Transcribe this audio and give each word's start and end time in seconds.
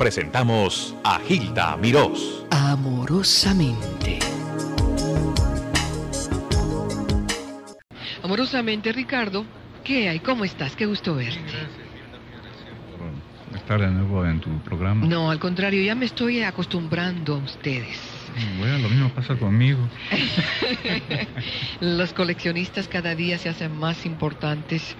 presentamos 0.00 0.96
a 1.04 1.20
Gilda 1.20 1.76
Mirós. 1.76 2.46
Amorosamente. 2.50 4.18
Amorosamente, 8.22 8.92
Ricardo, 8.92 9.44
¿qué 9.84 10.08
hay? 10.08 10.20
¿Cómo 10.20 10.46
estás? 10.46 10.74
Qué 10.74 10.86
gusto 10.86 11.16
verte. 11.16 11.38
por 12.96 13.58
estar 13.58 13.78
de 13.78 13.88
nuevo 13.88 14.24
en 14.24 14.40
tu 14.40 14.48
programa. 14.60 15.04
No, 15.06 15.30
al 15.30 15.38
contrario, 15.38 15.82
ya 15.82 15.94
me 15.94 16.06
estoy 16.06 16.42
acostumbrando 16.44 17.34
a 17.34 17.38
ustedes. 17.38 17.98
Bueno, 18.58 18.78
lo 18.78 18.88
mismo 18.88 19.10
pasa 19.10 19.36
conmigo. 19.36 19.86
Los 21.80 22.14
coleccionistas 22.14 22.88
cada 22.88 23.14
día 23.14 23.36
se 23.36 23.50
hacen 23.50 23.76
más 23.76 24.06
importantes, 24.06 24.96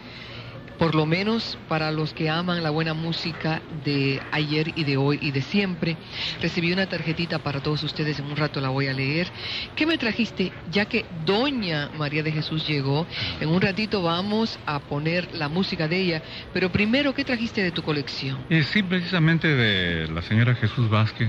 por 0.81 0.95
lo 0.95 1.05
menos 1.05 1.59
para 1.69 1.93
los 1.93 2.15
que 2.15 2.31
aman 2.31 2.63
la 2.63 2.71
buena 2.71 2.95
música 2.95 3.61
de 3.69 4.23
ayer 4.31 4.73
y 4.75 4.85
de 4.85 4.97
hoy 4.97 5.19
y 5.21 5.31
de 5.31 5.43
siempre. 5.43 5.99
Recibí 6.41 6.73
una 6.73 6.87
tarjetita 6.87 7.39
para 7.39 7.61
todos 7.61 7.83
ustedes, 7.83 8.19
en 8.19 8.25
un 8.25 8.35
rato 8.35 8.63
la 8.63 8.71
voy 8.71 8.87
a 8.87 8.95
leer. 8.95 9.31
¿Qué 9.75 9.85
me 9.85 9.99
trajiste? 9.99 10.55
Ya 10.71 10.87
que 10.87 11.05
Doña 11.11 11.91
María 11.93 12.23
de 12.23 12.33
Jesús 12.33 12.67
llegó, 12.67 13.07
en 13.41 13.51
un 13.51 13.61
ratito 13.61 14.01
vamos 14.01 14.59
a 14.65 14.81
poner 14.81 15.29
la 15.35 15.51
música 15.51 15.87
de 15.87 15.99
ella, 16.01 16.23
pero 16.55 16.71
primero, 16.71 17.13
¿qué 17.13 17.27
trajiste 17.27 17.63
de 17.63 17.73
tu 17.73 17.83
colección? 17.83 18.47
Sí, 18.73 18.83
precisamente 18.83 19.49
de 19.49 20.09
la 20.09 20.23
señora 20.23 20.55
Jesús 20.55 20.89
Vázquez, 20.89 21.29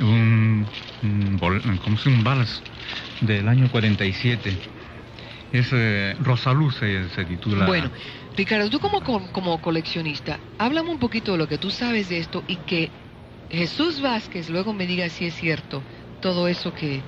un, 0.00 0.64
un, 1.02 1.40
bol- 1.40 1.60
¿cómo 1.82 1.96
se 1.98 2.04
llama? 2.08 2.18
un 2.18 2.24
vals 2.24 2.62
del 3.20 3.48
año 3.48 3.68
47. 3.68 4.56
Es 5.52 5.68
eh, 5.72 6.16
Rosaluz 6.18 6.76
se, 6.76 7.08
se 7.10 7.24
titula. 7.24 7.66
Bueno, 7.66 7.90
Ricardo, 8.34 8.70
tú 8.70 8.80
como, 8.80 9.00
co- 9.02 9.30
como 9.32 9.60
coleccionista, 9.60 10.40
háblame 10.58 10.90
un 10.90 10.98
poquito 10.98 11.32
de 11.32 11.38
lo 11.38 11.46
que 11.48 11.58
tú 11.58 11.70
sabes 11.70 12.08
de 12.08 12.18
esto 12.18 12.42
y 12.46 12.56
que 12.56 12.90
Jesús 13.50 14.00
Vázquez 14.00 14.48
luego 14.48 14.72
me 14.72 14.86
diga 14.86 15.08
si 15.10 15.26
es 15.26 15.34
cierto 15.34 15.84
todo 16.20 16.48
eso 16.48 16.72
que, 16.72 17.04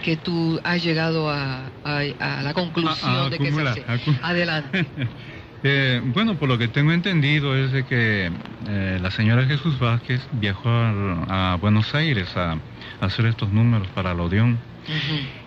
que 0.00 0.16
tú 0.16 0.58
has 0.64 0.82
llegado 0.82 1.28
a, 1.30 1.72
a- 1.84 2.02
a 2.18 2.42
la 2.42 2.54
conclusión 2.54 3.12
ah, 3.14 3.28
de 3.30 3.38
que 3.38 3.48
es 3.48 3.54
acumula, 3.54 3.70
así. 3.70 3.80
acu- 3.80 4.18
Adelante. 4.22 4.92
Eh, 5.64 6.00
bueno, 6.02 6.38
por 6.38 6.48
lo 6.48 6.58
que 6.58 6.66
tengo 6.66 6.90
entendido 6.92 7.56
es 7.56 7.70
de 7.70 7.84
que 7.84 8.32
eh, 8.66 8.98
la 9.00 9.10
señora 9.12 9.46
Jesús 9.46 9.78
Vázquez 9.78 10.26
viajó 10.32 10.68
a, 10.68 11.52
a 11.52 11.56
Buenos 11.56 11.94
Aires 11.94 12.36
a, 12.36 12.52
a 12.54 12.60
hacer 13.00 13.26
estos 13.26 13.52
números 13.52 13.88
para 13.88 14.12
el 14.12 14.20
Odeón. 14.20 14.58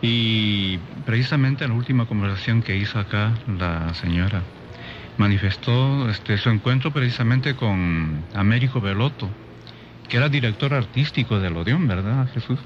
Y 0.02 0.78
precisamente 1.05 1.66
en 1.66 1.72
la 1.72 1.77
última 1.77 2.05
conversación 2.05 2.61
que 2.61 2.77
hizo 2.77 3.00
acá 3.00 3.33
la 3.47 3.94
señora 3.94 4.42
manifestó 5.17 6.09
este, 6.09 6.38
su 6.38 6.50
encuentro 6.50 6.92
precisamente 6.92 7.55
con 7.55 8.23
Américo 8.33 8.81
Belotto, 8.81 9.30
que 10.09 10.17
era 10.17 10.30
director 10.30 10.73
artístico 10.73 11.39
del 11.39 11.58
Odeón, 11.58 11.88
¿verdad, 11.88 12.27
Jesús? 12.33 12.59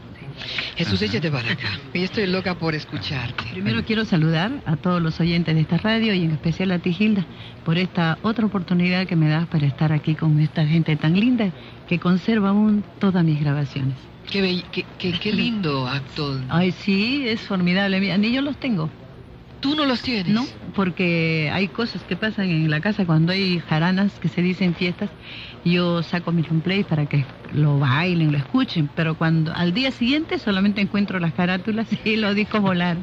Jesús, 0.75 1.01
échate 1.01 1.29
para 1.29 1.51
acá. 1.51 1.67
Yo 1.93 2.01
estoy 2.01 2.25
loca 2.27 2.55
por 2.55 2.73
escucharte. 2.73 3.43
Primero 3.51 3.83
quiero 3.83 4.05
saludar 4.05 4.51
a 4.65 4.77
todos 4.77 5.01
los 5.01 5.19
oyentes 5.19 5.53
de 5.53 5.61
esta 5.61 5.77
radio 5.77 6.13
y 6.13 6.23
en 6.23 6.31
especial 6.31 6.71
a 6.71 6.79
ti, 6.79 6.93
Gilda, 6.93 7.25
por 7.65 7.77
esta 7.77 8.17
otra 8.21 8.45
oportunidad 8.45 9.05
que 9.05 9.17
me 9.17 9.27
das 9.27 9.47
para 9.47 9.67
estar 9.67 9.91
aquí 9.91 10.15
con 10.15 10.39
esta 10.39 10.65
gente 10.65 10.95
tan 10.95 11.19
linda 11.19 11.51
que 11.87 11.99
conserva 11.99 12.49
aún 12.49 12.83
todas 12.99 13.23
mis 13.25 13.39
grabaciones. 13.39 14.08
Qué, 14.29 14.41
bell- 14.41 14.65
qué, 14.71 14.85
qué- 14.97 15.13
qué 15.19 15.31
lindo 15.33 15.87
acto. 15.87 16.39
Ay, 16.49 16.71
sí, 16.71 17.27
es 17.27 17.41
formidable. 17.41 17.99
Mira, 17.99 18.17
Ni 18.17 18.31
yo 18.31 18.41
los 18.41 18.57
tengo, 18.57 18.89
Tú 19.59 19.75
no 19.75 19.85
los 19.85 20.01
tienes. 20.01 20.33
¿no? 20.33 20.45
Porque 20.73 21.49
hay 21.51 21.67
cosas 21.67 22.03
que 22.05 22.15
pasan 22.15 22.49
en 22.49 22.69
la 22.69 22.79
casa 22.79 23.05
cuando 23.05 23.33
hay 23.33 23.59
jaranas 23.59 24.17
que 24.19 24.29
se 24.29 24.41
dicen 24.41 24.73
fiestas. 24.73 25.09
Yo 25.65 26.01
saco 26.01 26.31
mi 26.31 26.43
play 26.43 26.83
para 26.85 27.07
que 27.07 27.25
lo 27.51 27.77
bailen, 27.77 28.31
lo 28.31 28.37
escuchen, 28.37 28.89
pero 28.95 29.15
cuando 29.15 29.53
al 29.53 29.73
día 29.73 29.91
siguiente 29.91 30.39
solamente 30.39 30.79
encuentro 30.79 31.19
las 31.19 31.33
carátulas 31.33 31.87
y 32.05 32.15
los 32.15 32.35
discos 32.35 32.61
volar. 32.61 32.99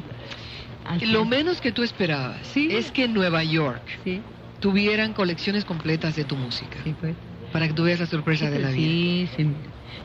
Así 0.85 1.05
Lo 1.05 1.21
es. 1.23 1.27
menos 1.27 1.61
que 1.61 1.71
tú 1.71 1.83
esperabas 1.83 2.47
Sí. 2.47 2.69
es 2.71 2.91
que 2.91 3.03
en 3.03 3.13
Nueva 3.13 3.43
York 3.43 3.83
Sí, 4.03 4.23
tuvieran 4.59 5.13
colecciones 5.13 5.63
completas 5.65 6.15
de 6.15 6.25
tu 6.25 6.37
música. 6.37 6.79
sí, 6.83 6.95
pues. 6.99 7.15
Para 7.51 7.67
que 7.67 7.73
tuvieras 7.73 7.99
la 7.99 8.07
sorpresa 8.07 8.49
de 8.49 8.59
la 8.59 8.71
vida. 8.71 8.87
Sí, 8.87 9.29
sí. 9.35 9.55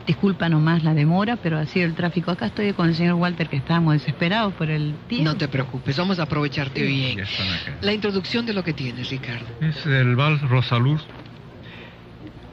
Disculpa 0.05 0.49
nomás 0.49 0.83
la 0.83 0.93
demora, 0.93 1.37
pero 1.37 1.57
ha 1.57 1.65
sido 1.65 1.85
el 1.85 1.95
tráfico. 1.95 2.31
Acá 2.31 2.47
estoy 2.47 2.73
con 2.73 2.89
el 2.89 2.95
señor 2.95 3.15
Walter, 3.15 3.47
que 3.47 3.57
estábamos 3.57 3.93
desesperados 3.93 4.53
por 4.53 4.69
el 4.69 4.95
tiempo. 5.07 5.25
No 5.25 5.37
te 5.37 5.47
preocupes, 5.47 5.97
vamos 5.97 6.19
a 6.19 6.23
aprovecharte 6.23 6.83
bien. 6.83 7.19
Están 7.19 7.47
acá. 7.47 7.77
La 7.81 7.93
introducción 7.93 8.45
de 8.45 8.53
lo 8.53 8.63
que 8.63 8.73
tienes, 8.73 9.09
Ricardo. 9.09 9.45
Es 9.61 9.85
el 9.85 10.15
vals 10.15 10.41
Rosaluz. 10.41 11.01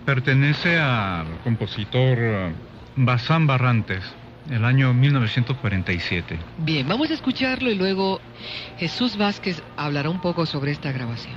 Pertenece 0.05 0.79
al 0.79 1.27
compositor 1.45 2.19
eh, 2.19 2.53
Bazán 2.97 3.47
Barrantes, 3.47 4.03
el 4.51 4.65
año 4.65 4.95
1947. 4.95 6.39
Bien, 6.59 6.89
vamos 6.89 7.11
a 7.11 7.15
escucharlo 7.15 7.71
y 7.71 7.75
luego 7.75 8.21
Jesús 8.79 9.17
Vázquez 9.17 9.63
hablará 9.77 10.11
un 10.11 10.21
poco 10.21 10.47
sobre 10.47 10.73
esta 10.73 10.93
grabación. 10.93 11.35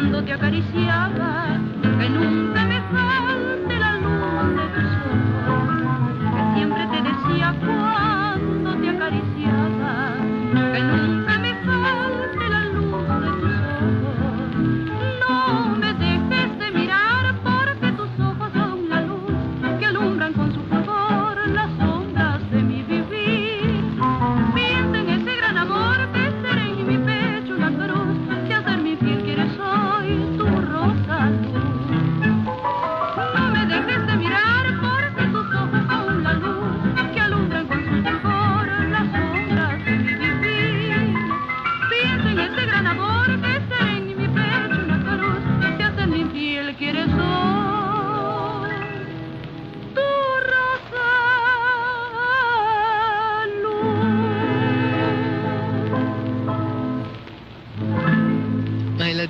Cuando 0.00 0.24
te 0.24 0.32
acariciaba 0.32 1.60
que 1.82 2.08
nunca 2.08 2.64
me 2.64 2.80
falte 2.90 3.39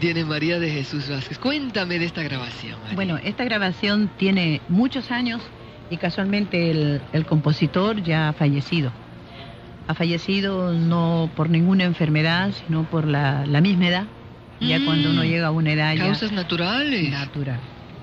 tiene 0.01 0.25
María 0.25 0.59
de 0.59 0.71
Jesús 0.71 1.09
Vázquez? 1.09 1.39
Cuéntame 1.39 1.99
de 1.99 2.07
esta 2.07 2.23
grabación. 2.23 2.79
María. 2.81 2.95
Bueno, 2.97 3.19
esta 3.23 3.45
grabación 3.45 4.11
tiene 4.17 4.61
muchos 4.69 5.11
años 5.11 5.41
y 5.91 5.97
casualmente 5.99 6.71
el, 6.71 7.01
el 7.13 7.27
compositor 7.27 8.03
ya 8.03 8.29
ha 8.31 8.33
fallecido. 8.33 8.91
Ha 9.87 9.95
fallecido 9.95 10.73
no 10.73 11.31
por 11.37 11.51
ninguna 11.51 11.85
enfermedad, 11.85 12.53
sino 12.67 12.85
por 12.85 13.07
la, 13.07 13.45
la 13.47 13.61
misma 13.61 13.89
edad. 13.89 14.07
Ya 14.61 14.79
Mm. 14.79 14.85
cuando 14.85 15.11
uno 15.11 15.25
llega 15.25 15.47
a 15.49 15.51
una 15.51 15.73
edad 15.73 15.95
ya 15.95 16.05
Causas 16.05 16.33
naturales. 16.33 17.11
natural. 17.11 17.59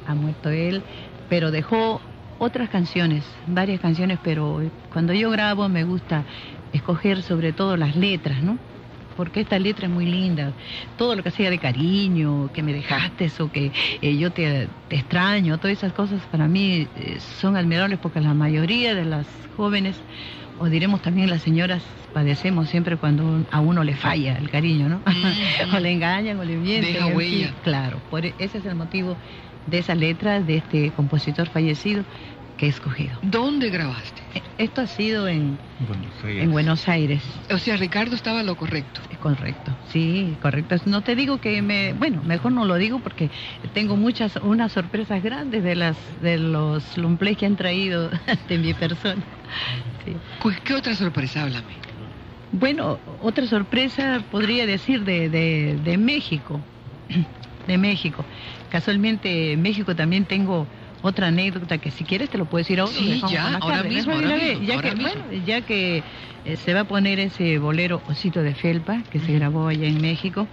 Ha 0.07 0.15
muerto 0.15 0.49
él, 0.49 0.81
pero 1.29 1.51
dejó 1.51 2.01
otras 2.39 2.69
canciones, 2.69 3.23
varias 3.45 3.79
canciones, 3.79 4.19
pero 4.23 4.61
cuando 4.91 5.13
yo 5.13 5.29
grabo 5.31 5.69
me 5.69 5.83
gusta 5.83 6.23
escoger 6.73 7.21
sobre 7.23 7.53
todo 7.53 7.77
las 7.77 7.95
letras, 7.95 8.41
¿no? 8.41 8.57
Porque 9.17 9.41
esta 9.41 9.57
letra 9.57 9.87
es 9.87 9.91
muy 9.91 10.05
linda. 10.05 10.53
Todo 10.95 11.15
lo 11.15 11.23
que 11.23 11.31
sea 11.31 11.49
de 11.49 11.57
cariño, 11.57 12.49
que 12.53 12.61
me 12.61 12.71
dejaste 12.71 13.31
o 13.39 13.49
que 13.49 13.73
eh, 14.01 14.15
yo 14.15 14.31
te, 14.31 14.69
te 14.87 14.95
extraño, 14.95 15.57
todas 15.57 15.75
esas 15.75 15.91
cosas 15.91 16.21
para 16.27 16.47
mí 16.47 16.87
eh, 16.95 17.17
son 17.19 17.57
admirables 17.57 17.97
porque 17.99 18.21
la 18.21 18.35
mayoría 18.35 18.93
de 18.93 19.05
las 19.05 19.27
jóvenes, 19.55 19.99
o 20.59 20.69
diremos 20.69 21.01
también 21.01 21.31
las 21.31 21.41
señoras, 21.41 21.83
padecemos 22.13 22.69
siempre 22.69 22.97
cuando 22.97 23.43
a 23.49 23.59
uno 23.59 23.83
le 23.83 23.95
falla 23.95 24.37
el 24.37 24.51
cariño, 24.51 24.87
¿no? 24.87 24.97
Mm. 24.99 25.75
o 25.75 25.79
le 25.79 25.91
engañan 25.91 26.39
o 26.39 26.43
le 26.43 26.55
mienten. 26.55 26.93
Deja 26.93 27.07
huella. 27.07 27.53
claro, 27.63 27.99
por 28.09 28.23
e- 28.23 28.35
ese 28.37 28.59
es 28.59 28.65
el 28.65 28.75
motivo 28.75 29.17
de 29.65 29.79
esa 29.79 29.95
letra 29.95 30.41
de 30.41 30.57
este 30.57 30.91
compositor 30.91 31.49
fallecido 31.49 32.05
que 32.57 32.65
he 32.65 32.69
escogido. 32.69 33.17
¿Dónde 33.21 33.69
grabaste? 33.69 34.21
Eh, 34.33 34.41
Esto 34.57 34.81
ha 34.81 34.87
sido 34.87 35.27
en, 35.27 35.57
Buenos 35.87 36.23
Aires. 36.23 36.43
en 36.43 36.51
Buenos 36.51 36.89
Aires, 36.89 37.23
O 37.51 37.57
sea, 37.59 37.77
Ricardo 37.77 38.15
estaba 38.15 38.41
lo 38.43 38.55
correcto. 38.55 38.99
es 39.09 39.17
correcto, 39.19 39.71
sí, 39.89 40.35
correcto. 40.41 40.75
No 40.85 41.01
te 41.01 41.15
digo 41.15 41.37
que 41.37 41.61
me, 41.61 41.93
bueno, 41.93 42.21
mejor 42.23 42.51
no 42.51 42.65
lo 42.65 42.75
digo 42.75 42.99
porque 42.99 43.29
tengo 43.73 43.95
muchas, 43.95 44.35
unas 44.37 44.71
sorpresas 44.71 45.21
grandes 45.23 45.63
de 45.63 45.75
las, 45.75 45.97
de 46.21 46.37
los 46.39 46.97
longplays 46.97 47.37
que 47.37 47.45
han 47.45 47.55
traído 47.55 48.09
de 48.49 48.57
mi 48.57 48.73
persona. 48.73 49.21
Sí. 50.03 50.15
¿Qué 50.63 50.73
otra 50.73 50.95
sorpresa? 50.95 51.43
Háblame. 51.43 51.73
Bueno, 52.51 52.99
otra 53.21 53.45
sorpresa 53.45 54.23
podría 54.31 54.65
decir 54.65 55.03
de, 55.03 55.29
de, 55.29 55.77
de 55.83 55.97
México, 55.97 56.59
de 57.67 57.77
México. 57.77 58.25
Casualmente 58.71 59.53
en 59.53 59.61
México 59.61 59.95
también 59.95 60.25
tengo 60.25 60.65
otra 61.01 61.27
anécdota 61.27 61.77
que 61.77 61.91
si 61.91 62.03
quieres 62.05 62.29
te 62.29 62.37
lo 62.37 62.45
puedo 62.45 62.59
decir 62.61 62.79
ahora. 62.79 62.93
Sí, 62.93 63.21
ya, 63.29 63.57
ahora 63.57 63.83
mismo, 63.83 64.13
ahora 64.13 64.35
mismo, 64.35 64.61
ya 64.63 64.75
ahora 64.75 64.89
que, 64.89 64.95
mismo. 64.95 65.11
bueno, 65.23 65.45
ya 65.45 65.61
que 65.61 66.03
eh, 66.43 66.55
se 66.57 66.73
va 66.73 66.81
a 66.81 66.85
poner 66.85 67.19
ese 67.19 67.57
bolero 67.59 68.01
Osito 68.07 68.41
de 68.41 68.55
Felpa 68.55 69.03
que 69.09 69.19
se 69.19 69.31
grabó 69.33 69.67
allá 69.67 69.87
en 69.87 70.01
México, 70.01 70.47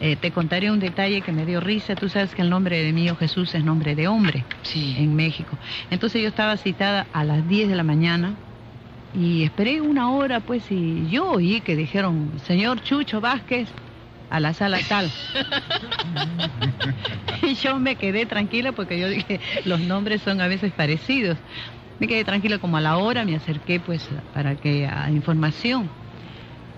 eh, 0.00 0.16
te 0.16 0.30
contaré 0.32 0.70
un 0.70 0.78
detalle 0.80 1.20
que 1.22 1.32
me 1.32 1.44
dio 1.46 1.60
risa. 1.60 1.94
Tú 1.94 2.08
sabes 2.08 2.34
que 2.34 2.42
el 2.42 2.50
nombre 2.50 2.82
de 2.82 2.92
mío 2.92 3.16
Jesús 3.16 3.54
es 3.54 3.64
nombre 3.64 3.94
de 3.94 4.08
hombre 4.08 4.44
Sí. 4.62 4.94
en 4.98 5.14
México. 5.14 5.58
Entonces 5.90 6.22
yo 6.22 6.28
estaba 6.28 6.56
citada 6.56 7.06
a 7.12 7.24
las 7.24 7.46
10 7.48 7.68
de 7.68 7.76
la 7.76 7.82
mañana 7.84 8.34
y 9.14 9.42
esperé 9.44 9.80
una 9.82 10.10
hora, 10.10 10.40
pues, 10.40 10.70
y 10.70 11.06
yo 11.10 11.32
oí 11.32 11.60
que 11.60 11.76
dijeron, 11.76 12.32
señor 12.46 12.80
Chucho 12.82 13.20
Vázquez, 13.20 13.68
a 14.32 14.40
la 14.40 14.54
sala 14.54 14.80
tal. 14.88 15.10
y 17.42 17.54
yo 17.54 17.78
me 17.78 17.96
quedé 17.96 18.24
tranquila 18.24 18.72
porque 18.72 18.98
yo 18.98 19.08
dije, 19.08 19.40
los 19.66 19.78
nombres 19.80 20.22
son 20.22 20.40
a 20.40 20.48
veces 20.48 20.72
parecidos. 20.72 21.36
Me 21.98 22.08
quedé 22.08 22.24
tranquila 22.24 22.58
como 22.58 22.78
a 22.78 22.80
la 22.80 22.96
hora, 22.96 23.26
me 23.26 23.36
acerqué 23.36 23.78
pues 23.78 24.08
para 24.32 24.56
que 24.56 24.86
a 24.86 25.10
información. 25.10 25.90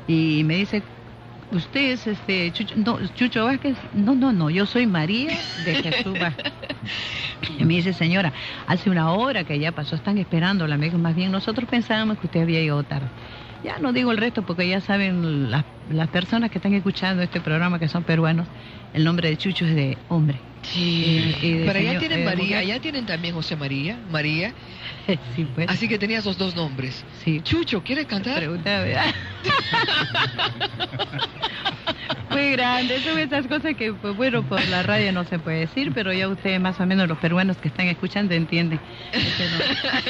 Y 0.09 0.43
me 0.45 0.57
dice, 0.57 0.83
¿usted 1.53 1.93
es 1.93 2.09
este 2.09 2.51
Chucho, 2.51 2.75
no, 2.77 2.99
Chucho 3.15 3.45
Vázquez? 3.45 3.77
No, 3.93 4.17
no, 4.17 4.33
no, 4.33 4.51
yo 4.51 4.67
soy 4.67 4.89
María 4.89 5.39
de 5.65 5.75
Jesús 5.77 6.19
Vázquez. 6.19 6.53
Y 7.57 7.65
me 7.65 7.75
dice, 7.75 7.93
señora, 7.93 8.33
hace 8.67 8.91
una 8.91 9.13
hora 9.13 9.45
que 9.45 9.61
ya 9.61 9.71
pasó, 9.71 9.95
están 9.95 10.19
esperándola. 10.19 10.77
Me 10.77 10.87
dijo, 10.87 10.99
más 10.99 11.15
bien 11.15 11.31
nosotros 11.31 11.69
pensábamos 11.71 12.19
que 12.19 12.27
usted 12.27 12.43
había 12.43 12.59
llegado 12.59 12.83
tarde. 12.83 13.07
Ya 13.65 13.79
no 13.79 13.95
digo 13.95 14.13
el 14.13 14.19
resto 14.19 14.43
porque 14.43 14.69
ya 14.69 14.83
saben 14.83 15.51
las, 15.51 15.65
las 15.89 16.09
personas 16.09 16.51
que 16.51 16.59
están 16.59 16.75
escuchando 16.75 17.23
este 17.23 17.41
programa 17.41 17.79
que 17.79 17.89
son 17.89 18.05
peruanos, 18.05 18.47
el 18.93 19.05
nombre 19.05 19.31
de 19.31 19.39
Chucho 19.39 19.65
es 19.65 19.75
de 19.75 19.97
hombre. 20.09 20.39
Sí. 20.65 21.63
Pero 21.67 21.79
allá 21.79 21.99
tienen 21.99 22.21
eh, 22.21 22.25
María, 22.25 22.59
allá 22.59 22.81
tienen 22.81 23.07
también 23.07 23.35
José 23.35 23.55
María, 23.57 23.99
María. 24.09 24.55
sí, 25.37 25.45
pues. 25.55 25.69
Así 25.69 25.89
que 25.89 25.99
tenías 25.99 26.25
los 26.25 26.37
dos 26.39 26.55
nombres. 26.57 27.05
Sí. 27.23 27.41
Chucho, 27.43 27.83
¿quieres 27.83 28.07
cantar? 28.07 28.37
Pregúntame. 28.39 28.95
Muy 32.31 32.51
grande, 32.53 33.01
son 33.01 33.17
esas 33.19 33.47
cosas 33.47 33.77
que, 33.77 33.93
pues 33.93 34.17
bueno, 34.17 34.43
por 34.43 34.67
la 34.69 34.83
radio 34.83 35.13
no 35.13 35.25
se 35.25 35.39
puede 35.39 35.61
decir, 35.61 35.93
pero 35.95 36.13
ya 36.13 36.27
ustedes 36.29 36.61
más 36.61 36.81
o 36.81 36.87
menos 36.87 37.07
los 37.07 37.17
peruanos 37.19 37.57
que 37.59 37.69
están 37.69 37.87
escuchando 37.87 38.35
entienden. 38.35 38.81
Este 39.13 39.45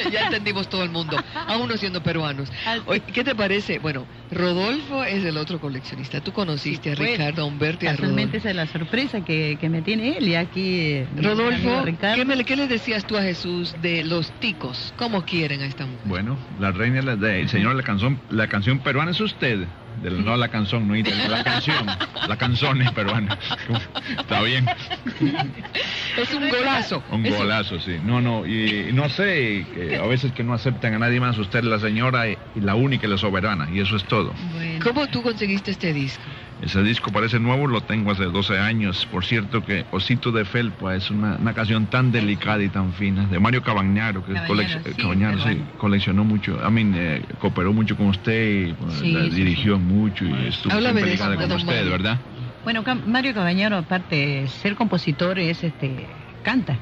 no- 0.04 0.10
ya 0.10 0.26
entendimos 0.26 0.68
todo 0.68 0.82
el 0.84 0.90
mundo, 0.90 1.22
aún 1.34 1.68
no 1.68 1.76
siendo 1.76 2.02
peruanos. 2.02 2.50
Oye, 2.86 3.00
¿Qué 3.00 3.24
te 3.24 3.34
parece? 3.34 3.78
Bueno, 3.78 4.06
Rodolfo 4.30 5.04
es 5.04 5.22
el 5.22 5.36
otro 5.36 5.60
coleccionista. 5.60 6.22
Tú 6.22 6.32
conociste 6.32 6.92
a 6.92 6.96
Pues, 6.96 7.10
Ricardo, 7.18 7.42
a 7.42 7.44
Humberto 7.44 7.84
y 7.84 7.88
a 7.88 7.96
Rodolfo. 7.96 8.36
esa 8.38 8.50
es 8.50 8.56
la 8.56 8.66
sorpresa 8.68 9.20
que, 9.22 9.58
que 9.60 9.68
me 9.68 9.82
tiene 9.82 10.16
él 10.16 10.26
y 10.26 10.34
aquí 10.44 10.92
eh, 10.92 11.08
Rodolfo, 11.16 11.82
Ricardo. 11.84 12.16
¿qué, 12.16 12.24
me- 12.24 12.44
qué 12.44 12.56
le 12.56 12.66
decías 12.68 13.04
tú 13.06 13.16
a 13.16 13.22
Jesús 13.22 13.74
de 13.80 14.04
los 14.04 14.30
ticos? 14.40 14.92
¿Cómo 14.96 15.24
quieren 15.24 15.60
a 15.62 15.66
esta 15.66 15.86
mujer? 15.86 16.06
Bueno, 16.06 16.38
la 16.58 16.70
reina 16.72 17.02
la- 17.02 17.16
de- 17.16 17.40
el 17.40 17.48
señor, 17.48 17.74
la 17.74 17.82
canción, 17.82 18.20
la 18.30 18.46
canción 18.48 18.78
peruana 18.80 19.10
es 19.10 19.20
usted. 19.20 19.66
De 20.00 20.10
la- 20.10 20.22
no 20.22 20.36
la 20.36 20.48
canción, 20.48 20.88
no 20.88 20.96
italiana, 20.96 21.28
la 21.38 21.44
canción. 21.44 21.86
La 22.28 22.36
canción 22.36 22.82
es 22.82 22.90
peruana. 22.90 23.38
Está 24.18 24.42
bien. 24.42 24.66
Es 26.16 26.32
un 26.34 26.48
golazo. 26.50 27.02
Un 27.10 27.24
Es 27.26 27.36
golazo, 27.36 27.78
sí. 27.78 27.98
No, 28.02 28.20
no, 28.20 28.44
y, 28.46 28.88
y 28.88 28.92
no 28.92 29.08
sé, 29.08 29.64
que 29.72 29.96
a 29.96 30.06
veces 30.06 30.32
que 30.32 30.42
no 30.42 30.52
aceptan 30.52 30.94
a 30.94 30.98
nadie 30.98 31.20
más, 31.20 31.38
usted 31.38 31.60
es 31.60 31.64
la 31.66 31.78
señora 31.78 32.28
y, 32.28 32.36
y 32.56 32.60
la 32.60 32.74
única 32.74 33.06
y 33.06 33.10
la 33.10 33.18
soberana, 33.18 33.68
y 33.70 33.78
eso 33.80 33.96
es 33.96 34.04
todo. 34.04 34.34
Bueno, 34.52 34.84
¿Cómo 34.84 35.06
tú 35.06 35.22
conseguiste 35.22 35.70
este 35.70 35.92
disco? 35.92 36.24
Ese 36.60 36.82
disco 36.84 37.10
parece 37.10 37.40
nuevo, 37.40 37.66
lo 37.66 37.80
tengo 37.80 38.12
hace 38.12 38.24
12 38.24 38.58
años. 38.58 39.06
Por 39.06 39.24
cierto 39.24 39.60
que 39.62 39.86
Osito 39.90 40.30
de 40.30 40.44
Felpa 40.44 40.94
es 40.94 41.10
una, 41.10 41.36
una 41.36 41.52
canción 41.52 41.88
tan 41.88 42.12
delicada 42.12 42.62
y 42.62 42.68
tan 42.68 42.92
fina, 42.92 43.26
de 43.26 43.40
Mario 43.40 43.62
Cabañaro, 43.62 44.22
que 44.22 44.32
es 44.34 44.40
Cabañaro, 44.40 44.80
colec- 44.80 44.94
sí, 44.94 45.02
Cabañaro, 45.02 45.38
sí, 45.42 45.64
coleccionó 45.76 46.24
mucho, 46.24 46.64
a 46.64 46.70
mí 46.70 46.92
cooperó 47.38 47.72
mucho 47.72 47.96
con 47.96 48.06
usted, 48.06 48.68
y, 48.68 48.72
bueno, 48.72 48.94
Sí, 48.94 49.12
la 49.12 49.24
sí, 49.24 49.30
dirigió 49.30 49.78
mucho 49.80 50.24
y 50.26 50.32
estuvo 50.46 50.72
Háblame 50.72 51.00
siempre 51.00 51.12
ligada 51.12 51.36
con 51.36 51.52
usted, 51.56 51.66
Mario. 51.74 51.90
¿verdad? 51.90 52.20
Bueno, 52.62 52.84
Mario 53.04 53.34
Cabañaro, 53.34 53.76
aparte 53.76 54.14
de 54.14 54.48
ser 54.48 54.74
compositor, 54.76 55.38
es 55.38 55.64
este 55.64 56.08
canta. 56.42 56.78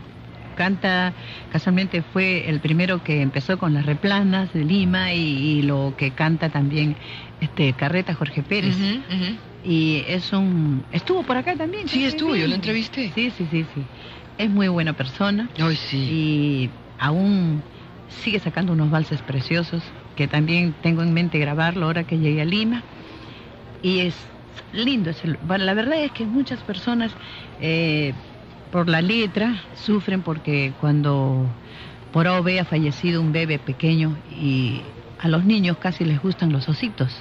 Canta, 0.55 1.15
casualmente 1.49 2.03
fue 2.03 2.51
el 2.51 2.61
primero 2.61 2.99
que 2.99 3.23
empezó 3.23 3.57
con 3.57 3.73
las 3.73 3.87
replanas 3.87 4.53
de 4.53 4.65
Lima 4.65 5.15
y, 5.15 5.19
y 5.59 5.63
lo 5.63 5.95
que 5.97 6.11
canta 6.11 6.51
también 6.51 6.99
este 7.41 7.73
Carreta 7.73 8.15
Jorge 8.15 8.43
Pérez. 8.43 8.77
Y 9.63 10.03
es 10.09 10.33
un... 10.33 10.85
Estuvo 10.91 11.23
por 11.23 11.37
acá 11.37 11.55
también. 11.57 11.89
Sí, 11.89 12.05
estuvo, 12.05 12.35
yo 12.35 12.47
lo 12.49 12.55
entrevisté. 12.55 13.13
Sí, 13.13 13.31
sí, 13.31 13.47
sí, 13.51 13.65
sí. 13.73 13.87
Es 14.39 14.51
muy 14.51 14.69
buena 14.69 14.93
persona 14.93 15.49
Ay, 15.59 15.77
sí. 15.77 15.97
y 15.97 16.71
aún 16.99 17.63
sigue 18.09 18.41
sacando 18.41 18.73
unos 18.73 18.91
valses 18.91 19.23
preciosos 19.23 19.83
que 20.17 20.27
también 20.29 20.75
tengo 20.83 21.03
en 21.03 21.13
mente 21.15 21.39
grabarlo 21.39 21.87
ahora 21.87 22.05
que 22.05 22.19
llegué 22.19 22.41
a 22.43 22.45
Lima. 22.45 22.83
Y 23.83 24.01
es 24.01 24.17
lindo. 24.73 25.11
es 25.11 25.23
el- 25.25 25.39
bueno, 25.41 25.65
la 25.65 25.75
verdad 25.75 26.03
es 26.03 26.13
que 26.13 26.27
muchas 26.27 26.63
personas 26.63 27.13
eh, 27.59 28.15
por 28.71 28.89
la 28.89 29.01
letra 29.03 29.65
sufren 29.75 30.23
porque 30.23 30.73
cuando 30.81 31.55
por 32.11 32.27
A 32.27 32.39
o 32.39 32.43
B 32.43 32.59
ha 32.61 32.65
fallecido 32.65 33.21
un 33.21 33.33
bebé 33.33 33.59
pequeño 33.59 34.19
y 34.29 34.83
a 35.19 35.29
los 35.29 35.45
niños 35.45 35.79
casi 35.79 36.05
les 36.05 36.21
gustan 36.21 36.53
los 36.53 36.69
ositos. 36.69 37.13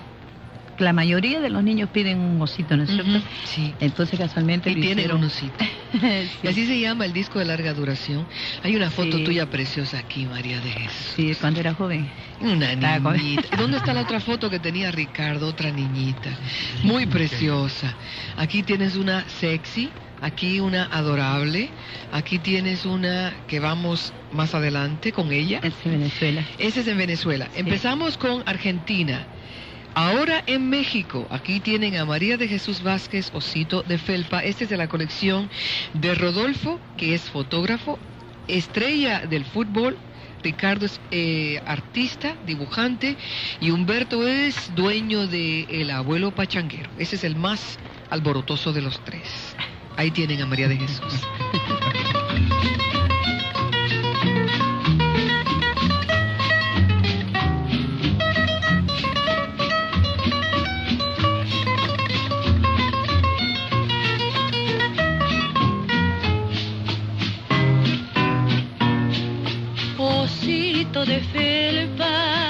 La 0.82 0.94
mayoría 0.94 1.40
de 1.40 1.50
los 1.50 1.64
niños 1.64 1.90
piden 1.92 2.20
un 2.20 2.42
osito, 2.42 2.76
¿no 2.76 2.84
es 2.84 2.90
cierto? 2.90 3.10
Ujú, 3.10 3.22
Sí. 3.46 3.74
Entonces 3.80 4.18
casualmente 4.20 4.72
Y 4.72 4.76
tienen 4.76 5.00
hicieron- 5.00 5.18
un 5.20 5.26
osito. 5.26 5.56
Sí. 5.92 6.00
Y 6.44 6.48
así 6.48 6.66
se 6.66 6.80
llama 6.80 7.06
el 7.06 7.12
disco 7.14 7.38
de 7.38 7.44
larga 7.46 7.74
duración. 7.74 8.26
Hay 8.64 8.76
una 8.78 8.90
foto 8.90 9.18
Sí. 9.18 9.24
tuya 9.26 9.50
preciosa 9.50 10.00
aquí, 10.00 10.26
María 10.26 10.60
de 10.62 10.72
Jesús. 10.72 11.14
Sí, 11.18 11.36
cuando 11.40 11.60
era 11.60 11.74
joven. 11.74 12.10
Una 12.40 12.74
niñita. 12.76 13.56
¿Dónde 13.58 13.78
está 13.78 13.94
la 13.94 14.02
otra 14.02 14.20
foto 14.22 14.50
que 14.50 14.60
tenía 14.60 14.90
Ricardo? 14.92 15.48
Otra 15.48 15.70
niñita. 15.70 16.30
Muy 16.84 17.06
preciosa. 17.08 17.94
Aquí 18.38 18.64
tienes 18.64 18.96
una 18.96 19.26
sexy, 19.28 19.90
aquí 20.22 20.60
una 20.62 20.86
adorable, 20.86 21.70
aquí 22.14 22.40
tienes 22.40 22.86
una 22.86 23.34
que 23.48 23.60
vamos 23.60 24.14
más 24.32 24.56
adelante 24.56 25.12
con 25.12 25.32
ella. 25.34 25.60
Es 25.62 25.74
de 25.84 25.92
Venezuela. 25.92 26.44
Ese 26.58 26.80
es 26.80 26.88
en 26.88 26.98
Venezuela. 26.98 27.50
Empezamos 27.56 28.18
con 28.18 28.44
Argentina. 28.46 29.28
Ahora 29.94 30.42
en 30.48 30.70
México, 30.70 31.28
aquí 31.30 31.60
tienen 31.60 31.98
a 31.98 32.06
María 32.06 32.38
de 32.38 32.48
Jesús 32.48 32.82
Vázquez 32.82 33.30
Osito 33.34 33.84
de 33.84 33.98
Felpa. 33.98 34.40
Este 34.40 34.64
es 34.64 34.70
de 34.70 34.78
la 34.78 34.88
colección 34.88 35.50
de 35.94 36.16
Rodolfo, 36.16 36.80
que 36.96 37.14
es 37.14 37.24
fotógrafo, 37.30 38.00
estrella 38.48 39.26
del 39.26 39.44
fútbol. 39.44 39.98
Ricardo 40.44 40.86
es 40.86 41.00
eh, 41.12 41.62
artista, 41.66 42.36
dibujante 42.46 43.16
y 43.60 43.70
Humberto 43.70 44.26
es 44.28 44.74
dueño 44.76 45.28
de 45.28 45.64
El 45.70 45.92
Abuelo 45.92 46.32
Pachanguero. 46.32 46.90
Ese 46.98 47.18
es 47.18 47.24
el 47.24 47.36
más 47.36 47.78
alborotoso 48.10 48.74
de 48.74 48.82
los 48.82 49.04
tres. 49.04 49.56
Ahí 49.98 50.10
tienen 50.10 50.42
a 50.42 50.46
María 50.46 50.68
de 50.68 50.78
Jesús. 50.78 51.14
Osito 70.62 71.04
de 71.06 71.20
felpa, 71.34 72.41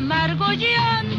amargo 0.00 0.46
llanto 0.52 1.09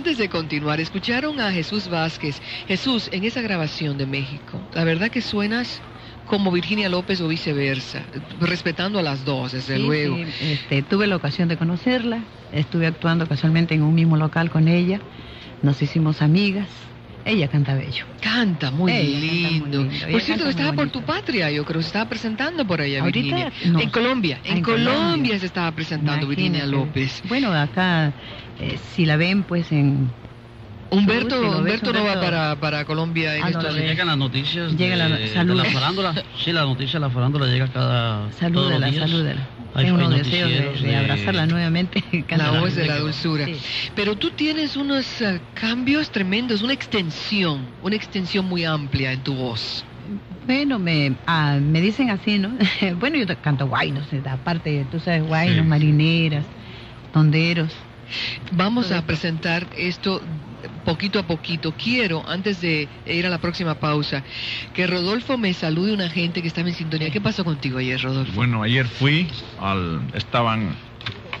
antes 0.00 0.16
de 0.16 0.30
continuar, 0.30 0.80
escucharon 0.80 1.38
a 1.40 1.52
Jesús 1.52 1.86
Vázquez. 1.86 2.40
Jesús, 2.66 3.10
en 3.12 3.24
esa 3.24 3.42
grabación 3.42 3.98
de 3.98 4.06
México, 4.06 4.58
la 4.72 4.82
verdad 4.82 5.10
que 5.10 5.20
suenas 5.20 5.82
como 6.24 6.50
Virginia 6.50 6.88
López 6.88 7.20
o 7.20 7.28
viceversa, 7.28 8.06
respetando 8.40 8.98
a 8.98 9.02
las 9.02 9.26
dos, 9.26 9.52
desde 9.52 9.76
Sí, 9.76 9.82
luego. 9.82 10.16
sí, 10.16 10.24
este, 10.52 10.82
tuve 10.82 11.06
la 11.06 11.16
ocasión 11.16 11.48
de 11.48 11.58
conocerla, 11.58 12.24
estuve 12.50 12.86
actuando 12.86 13.26
casualmente 13.26 13.74
en 13.74 13.82
un 13.82 13.94
mismo 13.94 14.16
local 14.16 14.48
con 14.48 14.68
ella, 14.68 15.02
nos 15.60 15.82
hicimos 15.82 16.22
amigas, 16.22 16.70
ella 17.24 17.48
canta 17.48 17.74
bello. 17.74 18.04
Canta 18.20 18.70
muy 18.70 18.92
Ella 18.92 19.48
canta 19.50 19.66
muy 19.66 19.70
lindo. 19.70 20.10
Por 20.10 20.20
cierto, 20.22 20.48
estaba 20.48 20.72
por 20.72 20.90
tu 20.90 21.02
patria, 21.02 21.50
yo 21.50 21.64
creo, 21.64 21.80
se 21.82 21.88
estaba 21.88 22.08
presentando 22.08 22.66
por 22.66 22.80
allá, 22.80 23.00
Ahorita, 23.02 23.20
Virginia. 23.36 23.52
no. 23.66 23.80
En 23.80 23.90
Colombia, 23.90 24.38
Ah, 24.42 24.48
en, 24.48 24.56
en 24.58 24.62
Colombia. 24.62 24.94
Colombia. 24.94 25.38
se 25.38 25.46
estaba 25.46 25.72
presentando 25.72 26.26
Virginia. 26.26 26.66
López. 26.66 27.22
Bueno, 27.28 27.52
acá, 27.52 28.12
eh, 28.60 28.78
si 28.94 29.04
la 29.06 29.16
ven, 29.16 29.42
pues 29.42 29.70
en... 29.72 30.10
Humberto, 30.90 31.58
Humberto 31.58 31.92
no 31.92 32.04
va 32.04 32.20
para, 32.20 32.56
para 32.56 32.84
Colombia 32.84 33.36
en 33.36 33.44
Ah, 33.44 33.50
estos. 33.50 33.76
Llegan 33.76 34.08
las 34.08 34.18
noticias 34.18 34.72
Llega 34.76 34.96
la- 34.96 35.08
de, 35.16 35.28
de 35.28 35.54
la 35.54 35.64
farándula. 35.66 36.14
Sí, 36.36 36.52
la 36.52 36.62
noticia 36.62 36.98
de 36.98 37.06
la 37.06 37.10
farándula 37.10 37.46
llega 37.46 37.68
cada 37.68 38.26
días. 38.26 38.36
salúdela. 38.36 39.48
Hay- 39.72 39.84
Tengo 39.84 39.98
unos 39.98 40.16
deseos 40.16 40.50
de, 40.50 40.60
de 40.72 40.88
de- 40.88 40.96
abrazarla 40.96 41.46
nuevamente. 41.46 42.02
La 42.36 42.50
voz 42.50 42.74
de 42.74 42.86
la 42.86 42.98
dulzura. 42.98 43.46
Sí. 43.46 43.56
Pero 43.94 44.16
tú 44.16 44.30
tienes 44.32 44.76
unos 44.76 45.20
eh, 45.22 45.40
cambios 45.54 46.10
tremendos, 46.10 46.62
una 46.62 46.72
extensión, 46.72 47.68
una 47.80 47.94
extensión 47.94 48.46
muy 48.46 48.64
amplia 48.64 49.12
en 49.12 49.20
tu 49.22 49.32
voz. 49.34 49.84
Bueno, 50.44 50.80
me, 50.80 51.12
ah, 51.28 51.58
me 51.62 51.80
dicen 51.80 52.10
así, 52.10 52.40
¿no? 52.40 52.50
bueno, 52.98 53.16
yo 53.16 53.26
te- 53.28 53.36
canto 53.36 53.68
guaynos, 53.68 54.12
eh, 54.12 54.20
aparte, 54.28 54.84
tú 54.90 54.98
sabes, 54.98 55.22
guaynos, 55.22 55.62
Sí. 55.62 55.68
marineras, 55.68 56.44
tonderos. 57.12 57.70
Vamos 58.50 58.90
a 58.90 59.02
presentar 59.06 59.68
esto 59.78 60.20
poquito 60.84 61.18
a 61.18 61.22
poquito. 61.26 61.72
Quiero, 61.72 62.22
antes 62.28 62.60
de 62.60 62.88
ir 63.06 63.26
a 63.26 63.30
la 63.30 63.38
próxima 63.38 63.74
pausa, 63.76 64.22
que 64.72 64.86
Rodolfo 64.86 65.38
me 65.38 65.52
salude 65.54 65.92
una 65.92 66.08
gente 66.10 66.42
que 66.42 66.48
estaba 66.48 66.68
en 66.68 66.74
sintonía. 66.74 67.10
¿Qué 67.10 67.20
pasó 67.20 67.44
contigo 67.44 67.78
ayer, 67.78 68.00
Rodolfo? 68.00 68.32
Bueno, 68.34 68.62
ayer 68.62 68.86
fui 68.86 69.28
al. 69.58 70.00
Estaban. 70.14 70.76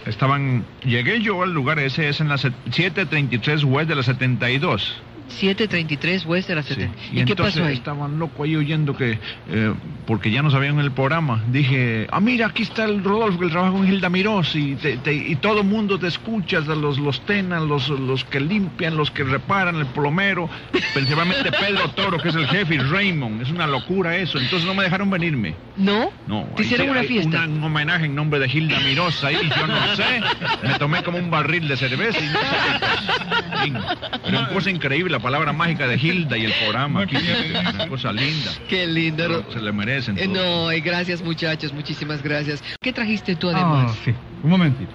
Estaban. 0.06 0.64
Llegué 0.84 1.20
yo 1.20 1.42
al 1.42 1.52
lugar 1.52 1.78
ese, 1.78 2.08
es 2.08 2.20
en 2.20 2.28
la 2.28 2.38
set- 2.38 2.54
733 2.70 3.64
West 3.64 3.88
de 3.88 3.94
la 3.96 4.02
72. 4.02 5.02
733 5.30 6.26
West 6.26 6.48
de 6.48 6.54
la 6.54 6.62
Sí. 6.62 6.74
70. 6.74 6.96
Y, 6.98 7.06
¿Y, 7.20 7.24
qué 7.24 7.32
entonces 7.32 7.54
pasó 7.56 7.66
ahí? 7.66 7.74
estaban 7.74 8.18
loco 8.18 8.44
ahí 8.44 8.56
oyendo 8.56 8.96
que, 8.96 9.18
eh, 9.48 9.74
porque 10.06 10.30
ya 10.30 10.42
no 10.42 10.50
sabían 10.50 10.78
el 10.80 10.90
programa, 10.92 11.42
dije, 11.48 12.06
ah, 12.10 12.20
mira, 12.20 12.46
aquí 12.46 12.62
está 12.62 12.84
el 12.84 13.02
Rodolfo, 13.02 13.38
que 13.38 13.48
trabaja 13.48 13.72
con 13.72 13.86
Hilda 13.86 14.08
Mirós, 14.08 14.54
y, 14.56 14.74
te- 14.76 14.96
te- 14.98 15.14
y 15.14 15.36
todo 15.36 15.60
el 15.60 15.66
mundo 15.66 15.98
te 15.98 16.06
escucha, 16.08 16.60
los, 16.60 16.98
los 16.98 17.20
tenan, 17.26 17.68
los, 17.68 17.88
los 17.88 18.24
que 18.24 18.40
limpian, 18.40 18.96
los 18.96 19.10
que 19.10 19.24
reparan, 19.24 19.76
el 19.76 19.86
plomero, 19.86 20.48
principalmente 20.94 21.50
Pedro 21.52 21.88
Toro, 21.90 22.18
que 22.18 22.28
es 22.28 22.34
el 22.34 22.46
jefe, 22.48 22.74
y 22.74 22.78
Raymond, 22.78 23.42
es 23.42 23.50
una 23.50 23.66
locura 23.66 24.16
eso, 24.16 24.38
entonces 24.38 24.66
no 24.66 24.74
me 24.74 24.82
dejaron 24.84 25.10
venirme. 25.10 25.54
¿No? 25.76 26.10
No, 26.26 26.46
¿Te 26.56 26.62
hicieron 26.62 26.86
sí 26.86 26.90
una 26.90 27.02
fiesta? 27.04 27.44
un 27.46 27.62
homenaje 27.62 28.04
en 28.06 28.14
nombre 28.14 28.38
de 28.38 28.46
Hilda 28.48 28.78
Mirós 28.80 29.22
ahí, 29.24 29.36
yo 29.56 29.66
no 29.66 29.96
sé. 29.96 30.20
Me 30.62 30.74
tomé 30.78 31.02
como 31.02 31.16
un 31.18 31.30
barril 31.30 31.66
de 31.68 31.76
cerveza 31.76 32.18
y 32.20 32.26
no 32.26 32.38
sé 32.40 32.46
qué 32.50 33.70
cosa. 33.72 34.20
Pero 34.24 34.38
una 34.38 34.48
cosa 34.48 34.70
increíble, 34.70 35.19
la 35.20 35.22
palabra 35.22 35.52
mágica 35.52 35.86
de 35.86 35.96
Hilda 35.96 36.36
y 36.38 36.44
el 36.46 36.52
programa. 36.52 37.00
Aquí, 37.04 37.16
una 37.16 37.88
cosa 37.88 38.12
linda. 38.12 38.50
Qué 38.68 38.86
lindo. 38.86 39.28
Ro- 39.28 39.44
Se 39.52 39.60
le 39.60 39.70
merecen. 39.72 40.18
Eh. 40.18 40.26
No, 40.26 40.72
y 40.72 40.80
gracias 40.80 41.22
muchachos, 41.22 41.72
muchísimas 41.72 42.22
gracias. 42.22 42.62
¿Qué 42.80 42.92
trajiste 42.92 43.36
tú 43.36 43.50
Ah, 43.50 43.52
además? 43.56 43.98
sí, 44.04 44.14
un 44.42 44.50
momentito. 44.50 44.90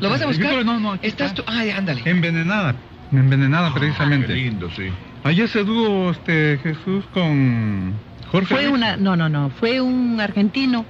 ¿Lo 0.00 0.10
vas 0.10 0.22
a 0.22 0.26
buscar? 0.26 0.50
Pero 0.50 0.64
no, 0.64 0.80
no, 0.80 0.92
aquí 0.92 1.06
¿Estás 1.06 1.30
está. 1.32 1.42
tú? 1.44 1.50
Ay, 1.50 1.70
ándale. 1.70 2.02
Envenenada, 2.04 2.74
envenenada 3.12 3.68
Ah, 3.68 3.70
Qué 3.74 3.80
precisamente. 3.80 4.34
lindo, 4.34 4.68
sí. 4.74 4.88
Ayer 5.24 5.48
se 5.48 5.62
dúo 5.64 6.10
este, 6.10 6.58
Jesús 6.62 7.04
con 7.12 7.92
Jorge. 8.32 8.54
Fue 8.54 8.68
una, 8.68 8.96
no, 8.96 9.16
no, 9.16 9.28
no, 9.28 9.50
fue 9.50 9.80
un 9.80 10.18
argentino. 10.20 10.84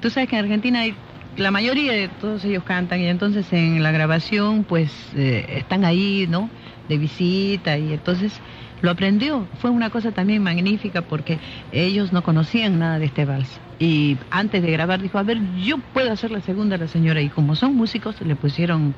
Tú 0.00 0.10
sabes 0.10 0.28
que 0.28 0.36
en 0.36 0.42
Argentina 0.44 0.80
hay 0.80 0.94
la 1.36 1.50
mayoría 1.50 1.92
de 1.92 2.08
todos 2.08 2.44
ellos 2.44 2.64
cantan 2.64 3.00
y 3.00 3.06
entonces 3.06 3.52
en 3.52 3.82
la 3.82 3.90
grabación 3.90 4.64
pues 4.64 4.90
eh, 5.16 5.44
están 5.56 5.84
ahí, 5.84 6.26
¿no? 6.28 6.48
De 6.88 6.98
visita 6.98 7.76
y 7.78 7.92
entonces 7.92 8.40
lo 8.82 8.90
aprendió. 8.90 9.48
Fue 9.60 9.70
una 9.70 9.90
cosa 9.90 10.12
también 10.12 10.42
magnífica 10.42 11.02
porque 11.02 11.38
ellos 11.72 12.12
no 12.12 12.22
conocían 12.22 12.78
nada 12.78 12.98
de 12.98 13.06
este 13.06 13.24
vals. 13.24 13.60
Y 13.78 14.16
antes 14.30 14.62
de 14.62 14.70
grabar 14.70 15.02
dijo, 15.02 15.18
a 15.18 15.22
ver, 15.22 15.38
yo 15.56 15.78
puedo 15.92 16.12
hacer 16.12 16.30
la 16.30 16.40
segunda 16.40 16.76
a 16.76 16.78
la 16.78 16.88
señora. 16.88 17.20
Y 17.20 17.28
como 17.28 17.56
son 17.56 17.74
músicos, 17.74 18.20
le 18.20 18.36
pusieron 18.36 18.94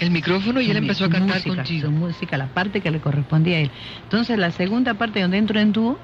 El 0.00 0.10
micrófono 0.10 0.60
y 0.60 0.70
él 0.70 0.76
empezó 0.76 1.04
a 1.04 1.10
cantar 1.10 1.36
música, 1.36 1.56
contigo. 1.56 1.86
Su 1.86 1.92
música, 1.92 2.38
la 2.38 2.46
parte 2.46 2.80
que 2.80 2.90
le 2.90 3.00
correspondía 3.00 3.56
a 3.56 3.60
él. 3.60 3.70
Entonces 4.04 4.38
la 4.38 4.50
segunda 4.50 4.94
parte 4.94 5.20
donde 5.20 5.38
entro 5.38 5.60
en 5.60 5.72
dúo, 5.72 5.98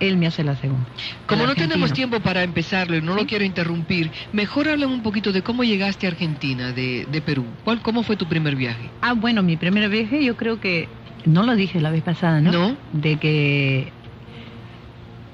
él 0.00 0.16
me 0.16 0.26
hace 0.26 0.44
la 0.44 0.56
segunda. 0.56 0.86
Como 1.26 1.46
no 1.46 1.54
tenemos 1.54 1.92
tiempo 1.92 2.20
para 2.20 2.42
empezarlo 2.42 2.96
y 2.96 3.02
no 3.02 3.14
lo 3.14 3.26
quiero 3.26 3.44
interrumpir, 3.44 4.10
mejor 4.32 4.68
háblame 4.68 4.92
un 4.92 5.02
poquito 5.02 5.32
de 5.32 5.42
cómo 5.42 5.64
llegaste 5.64 6.06
a 6.06 6.10
Argentina, 6.10 6.72
de, 6.72 7.06
de 7.10 7.20
Perú. 7.20 7.44
¿Cuál, 7.64 7.80
¿Cómo 7.80 8.02
fue 8.02 8.16
tu 8.16 8.26
primer 8.26 8.56
viaje? 8.56 8.90
Ah, 9.00 9.12
bueno, 9.12 9.42
mi 9.42 9.56
primer 9.56 9.88
viaje 9.88 10.24
yo 10.24 10.36
creo 10.36 10.60
que, 10.60 10.88
no 11.24 11.42
lo 11.44 11.54
dije 11.54 11.80
la 11.80 11.90
vez 11.90 12.02
pasada, 12.02 12.40
¿no? 12.40 12.52
No. 12.52 12.76
De 12.92 13.16
que 13.16 13.92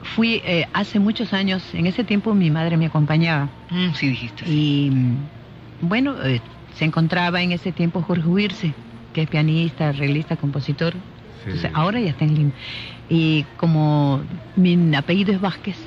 fui 0.03 0.41
eh, 0.45 0.67
hace 0.73 0.99
muchos 0.99 1.33
años, 1.33 1.63
en 1.75 1.87
ese 1.87 2.05
tiempo 2.05 2.35
mi 2.35 2.51
madre 2.51 2.77
me 2.77 2.87
acompañaba. 2.87 3.49
Mm, 3.71 3.95
sí, 3.95 4.09
dijiste. 4.09 4.45
Y 4.47 4.91
bueno, 5.81 6.17
eh, 6.25 6.41
se 6.75 6.85
encontraba 6.85 7.43
en 7.43 7.53
ese 7.53 7.73
tiempo 7.73 8.03
Jorge 8.03 8.27
Huirse, 8.27 8.75
que 9.13 9.23
es 9.23 9.29
pianista, 9.29 9.89
arreglista, 9.89 10.37
compositor. 10.37 10.95
Entonces, 11.47 11.71
ahora 11.75 12.01
ya 12.01 12.11
está 12.11 12.25
en 12.25 12.35
Lima. 12.35 12.53
Y 13.09 13.45
como 13.57 14.25
mi 14.57 14.95
apellido 14.95 15.33
es 15.33 15.41
Vázquez, 15.41 15.79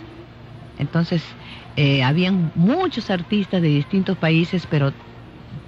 entonces 0.78 1.24
eh, 1.76 2.04
habían 2.04 2.52
muchos 2.56 3.10
artistas 3.10 3.62
de 3.62 3.68
distintos 3.70 4.18
países, 4.18 4.66
pero 4.68 4.94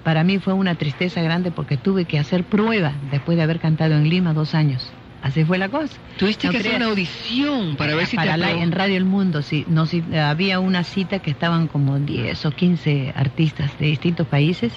para 0.04 0.24
mí 0.24 0.40
fue 0.40 0.54
una 0.54 0.76
tristeza 0.76 1.22
grande 1.22 1.52
porque 1.52 1.78
tuve 1.78 2.06
que 2.06 2.18
hacer 2.20 2.44
prueba 2.44 2.94
después 3.12 3.38
de 3.38 3.44
haber 3.44 3.60
cantado 3.60 3.94
en 3.96 4.10
Lima 4.10 4.34
dos 4.34 4.56
años. 4.56 4.92
Así 5.22 5.44
fue 5.44 5.58
la 5.58 5.70
cosa. 5.70 5.98
Tuviste 6.18 6.46
No 6.46 6.52
que 6.52 6.60
hacer 6.60 6.76
una 6.76 6.86
audición 6.86 7.78
para 7.78 7.96
ver 7.96 8.06
si 8.06 8.16
Para 8.16 8.34
te 8.34 8.38
la- 8.38 8.52
en 8.52 8.72
Radio 8.72 8.96
El 8.98 9.06
Mundo, 9.06 9.42
sí. 9.42 9.66
No, 9.68 9.88
sí, 9.88 10.04
había 10.16 10.60
una 10.60 10.84
cita 10.84 11.18
que 11.20 11.32
estaban 11.32 11.68
como 11.68 11.98
10 12.00 12.46
o 12.46 12.52
15 12.52 13.12
artistas 13.16 13.76
de 13.80 13.88
distintos 13.88 14.28
países. 14.28 14.72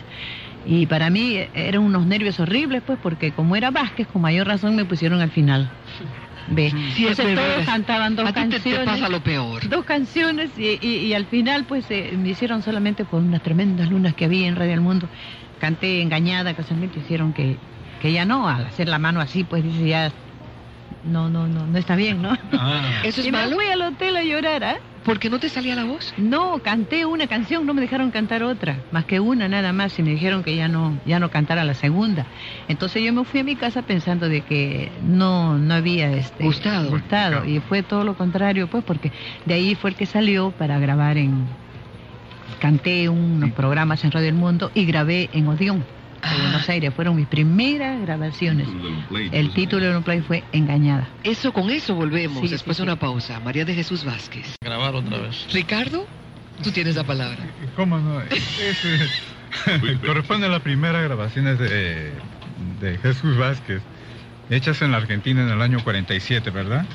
Y 0.64 0.86
para 0.86 1.08
mí 1.10 1.36
eh, 1.36 1.50
eran 1.54 1.82
unos 1.82 2.06
nervios 2.06 2.38
horribles, 2.40 2.82
pues, 2.84 2.98
porque 3.00 3.32
como 3.32 3.56
era 3.56 3.70
Vázquez, 3.70 4.06
con 4.06 4.22
mayor 4.22 4.46
razón 4.46 4.74
me 4.76 4.84
pusieron 4.84 5.20
al 5.20 5.30
final. 5.30 5.70
Ve. 6.50 6.70
Sí, 6.70 7.02
Entonces 7.06 7.26
verdad. 7.26 7.54
todos 7.54 7.66
cantaban 7.66 8.16
dos 8.16 8.26
a 8.28 8.32
ti 8.32 8.40
te- 8.40 8.46
te, 8.48 8.52
canciones. 8.54 8.84
pasa 8.86 9.08
lo 9.08 9.20
peor. 9.22 9.68
Dos 9.68 9.84
canciones 9.84 10.56
y, 10.56 10.78
y- 10.80 10.96
y 11.06 11.12
al 11.14 11.26
final 11.26 11.66
pues 11.66 11.90
eh, 11.90 12.14
me 12.16 12.30
hicieron 12.30 12.62
solamente 12.62 13.04
por 13.04 13.22
unas 13.22 13.42
tremendas 13.42 13.88
lunas 13.90 14.14
que 14.14 14.24
había 14.24 14.46
en 14.48 14.56
Radio 14.56 14.72
El 14.74 14.80
Mundo. 14.80 15.10
Canté 15.58 16.00
engañada, 16.00 16.54
casualmente 16.54 17.00
hicieron 17.00 17.32
que, 17.34 17.60
que 17.98 18.12
ya 18.12 18.24
no, 18.24 18.48
al 18.48 18.66
hacer 18.66 18.88
la 18.88 18.98
mano 18.98 19.20
así 19.20 19.44
pues 19.44 19.62
dice 19.62 19.86
ya, 19.88 20.12
no, 21.02 21.28
no, 21.28 21.48
no, 21.48 21.66
no 21.66 21.78
está 21.78 21.96
bien, 21.96 22.22
¿no? 22.22 22.36
Ah, 22.52 23.00
¿Eso 23.04 23.20
es 23.20 23.26
y 23.26 23.30
malo? 23.32 23.50
me 23.50 23.54
fui 23.56 23.66
al 23.66 23.82
hotel 23.82 24.16
a 24.16 24.24
llorar, 24.24 24.64
¿ah? 24.64 24.76
¿Por 25.08 25.18
qué 25.18 25.30
no 25.30 25.38
te 25.38 25.48
salía 25.48 25.74
la 25.74 25.84
voz? 25.84 26.12
No, 26.18 26.58
canté 26.58 27.06
una 27.06 27.26
canción, 27.28 27.64
no 27.64 27.72
me 27.72 27.80
dejaron 27.80 28.10
cantar 28.10 28.42
otra, 28.42 28.76
más 28.92 29.06
que 29.06 29.20
una 29.20 29.48
nada 29.48 29.72
más, 29.72 29.98
y 29.98 30.02
me 30.02 30.10
dijeron 30.10 30.42
que 30.44 30.54
ya 30.54 30.68
no, 30.68 30.98
ya 31.06 31.18
no 31.18 31.30
cantara 31.30 31.64
la 31.64 31.72
segunda. 31.72 32.26
Entonces 32.68 33.02
yo 33.02 33.10
me 33.14 33.24
fui 33.24 33.40
a 33.40 33.44
mi 33.44 33.56
casa 33.56 33.80
pensando 33.80 34.28
de 34.28 34.42
que 34.42 34.92
no, 35.02 35.56
no 35.56 35.72
había 35.72 36.12
este, 36.12 36.44
Gustado. 36.44 36.90
gustado, 36.90 37.46
y 37.46 37.58
fue 37.60 37.82
todo 37.82 38.04
lo 38.04 38.18
contrario, 38.18 38.66
pues, 38.66 38.84
porque 38.84 39.10
de 39.46 39.54
ahí 39.54 39.74
fue 39.76 39.88
el 39.88 39.96
que 39.96 40.04
salió 40.04 40.50
para 40.50 40.78
grabar 40.78 41.16
en, 41.16 41.46
canté 42.60 43.08
unos 43.08 43.52
programas 43.52 44.04
en 44.04 44.10
Radio 44.10 44.28
El 44.28 44.34
Mundo 44.34 44.70
y 44.74 44.84
grabé 44.84 45.30
en 45.32 45.48
Odeón, 45.48 45.84
de 46.22 46.28
Ah. 46.28 46.36
Buenos 46.42 46.68
Aires, 46.68 46.92
fueron 46.94 47.16
mis 47.16 47.26
primeras 47.26 48.00
grabaciones. 48.02 48.68
El 49.32 49.52
título 49.52 49.84
de 49.86 49.96
un 49.96 50.02
play 50.02 50.20
fue 50.20 50.44
Engañada. 50.52 51.08
Eso, 51.22 51.52
con 51.52 51.70
eso 51.70 51.94
volvemos 51.94 52.40
Sí, 52.42 52.48
después 52.48 52.76
sí, 52.76 52.82
de 52.82 52.86
sí. 52.86 52.90
una 52.90 52.98
pausa. 52.98 53.40
María 53.40 53.64
de 53.64 53.74
Jesús 53.74 54.04
Vázquez. 54.04 54.56
Grabar 54.60 54.94
otra 54.94 55.18
vez. 55.18 55.46
Ricardo, 55.52 56.06
tú 56.62 56.70
tienes 56.70 56.96
la 56.96 57.04
palabra. 57.04 57.38
¿Cómo 57.76 57.98
no? 57.98 58.20
Es, 58.20 59.22
corresponde 60.04 60.46
a 60.46 60.50
las 60.50 60.62
primeras 60.62 61.02
grabaciones 61.04 61.58
de, 61.58 62.12
de 62.80 62.98
Jesús 62.98 63.36
Vázquez, 63.36 63.82
hechas 64.50 64.80
en 64.82 64.92
la 64.92 64.98
Argentina 64.98 65.42
en 65.42 65.50
el 65.50 65.60
año 65.62 65.78
47, 65.82 66.50
¿verdad? 66.50 66.86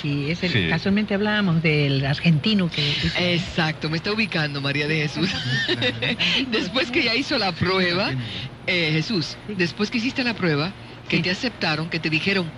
Sí, 0.00 0.30
es 0.30 0.42
el- 0.42 0.52
Sí. 0.52 0.66
casualmente 0.68 1.14
hablábamos 1.14 1.62
del 1.62 2.04
argentino 2.04 2.68
que 2.70 2.82
hizo- 2.90 3.18
Exacto, 3.18 3.88
me 3.90 3.96
está 3.96 4.12
ubicando 4.12 4.60
María 4.60 4.86
de 4.86 4.96
Jesús. 5.08 5.30
después 6.48 6.90
que 6.90 7.02
ya 7.04 7.14
hizo 7.14 7.38
la 7.38 7.52
prueba, 7.52 8.10
eh, 8.66 8.90
Jesús, 8.92 9.36
después 9.48 9.90
que 9.90 9.98
hiciste 9.98 10.24
la 10.24 10.34
prueba, 10.34 10.72
que 11.08 11.16
Sí. 11.18 11.22
te 11.22 11.30
aceptaron, 11.30 11.88
que 11.88 12.00
te 12.00 12.10
dijeron, 12.10 12.50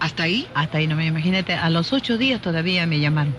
hasta 0.00 0.22
ahí, 0.24 0.46
Hasta 0.54 0.78
ahí 0.78 0.86
no 0.86 0.94
me 0.96 1.06
imagínate, 1.06 1.54
a 1.54 1.68
los 1.70 1.92
ocho 1.92 2.18
días 2.18 2.40
todavía 2.40 2.86
me 2.86 3.00
llamaron. 3.00 3.34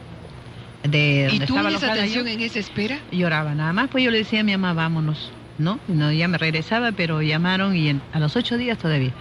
De 0.84 1.30
y 1.32 1.40
tú 1.42 1.58
esa 1.58 1.70
yo, 1.88 1.92
atención, 1.92 2.28
en 2.28 2.40
esa 2.42 2.60
espera, 2.60 3.00
lloraba 3.12 3.54
nada 3.54 3.74
más, 3.74 3.90
pues 3.90 4.04
yo 4.04 4.12
le 4.12 4.20
decía 4.20 4.42
a 4.42 4.44
mi 4.44 4.54
mamá, 4.54 4.74
vámonos, 4.74 5.32
¿no? 5.60 5.80
Ya 6.12 6.28
me 6.28 6.38
regresaba, 6.38 6.92
pero 6.92 7.22
llamaron 7.22 7.76
y 7.76 7.90
a 7.90 8.20
los 8.20 8.36
ocho 8.36 8.58
días 8.58 8.78
todavía. 8.78 9.12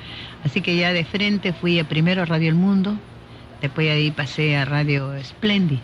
Así 0.44 0.62
que 0.62 0.76
ya 0.76 0.92
de 0.92 1.04
frente 1.04 1.52
fui 1.52 1.78
a 1.78 1.88
primero 1.88 2.22
a 2.22 2.24
Radio 2.24 2.48
El 2.48 2.54
Mundo, 2.54 2.96
después 3.60 3.86
de 3.86 3.92
ahí 3.92 4.10
pasé 4.10 4.56
a 4.56 4.64
Radio 4.64 5.12
Splendid 5.22 5.80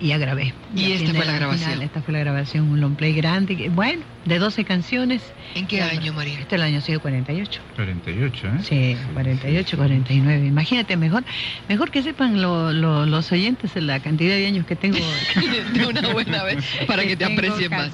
y 0.00 0.08
ya 0.08 0.18
grabé. 0.18 0.54
Y 0.74 0.88
Ya 0.88 0.94
esta 0.96 1.12
fue 1.14 1.24
la 1.26 1.32
grabación. 1.32 1.70
final, 1.70 1.82
esta 1.84 2.02
fue 2.02 2.12
la 2.14 2.20
grabación, 2.20 2.68
un 2.70 2.80
long 2.80 2.94
play 2.96 3.12
grande, 3.14 3.56
que- 3.56 3.68
bueno, 3.68 4.02
de 4.24 4.38
12 4.38 4.64
canciones. 4.64 5.22
¿en 5.54 5.66
qué 5.66 5.80
año, 5.82 6.12
María? 6.12 6.34
Este 6.34 6.54
es 6.54 6.60
el 6.60 6.62
año 6.62 6.80
sido 6.80 7.00
48. 7.00 7.60
48, 7.74 8.46
¿eh? 8.46 8.50
Sí, 8.62 8.96
48, 9.14 9.76
49. 9.76 10.46
Imagínate, 10.46 10.96
mejor 10.96 11.24
mejor 11.68 11.90
que 11.90 12.02
sepan 12.02 12.40
lo- 12.42 12.72
lo- 12.72 13.06
los 13.06 13.32
oyentes 13.32 13.74
la 13.76 14.00
cantidad 14.00 14.34
de 14.36 14.46
años 14.46 14.66
que 14.66 14.76
tengo. 14.76 14.98
de 15.72 15.86
una 15.86 16.12
buena 16.12 16.42
vez, 16.44 16.64
para 16.86 17.04
que 17.04 17.16
te 17.16 17.24
aprecien 17.24 17.70
más. 17.70 17.90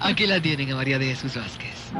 Aquí 0.00 0.26
la 0.26 0.40
tienen 0.40 0.70
a 0.72 0.76
María 0.76 0.98
de 0.98 1.06
Jesús 1.06 1.34
Vázquez. 1.36 1.92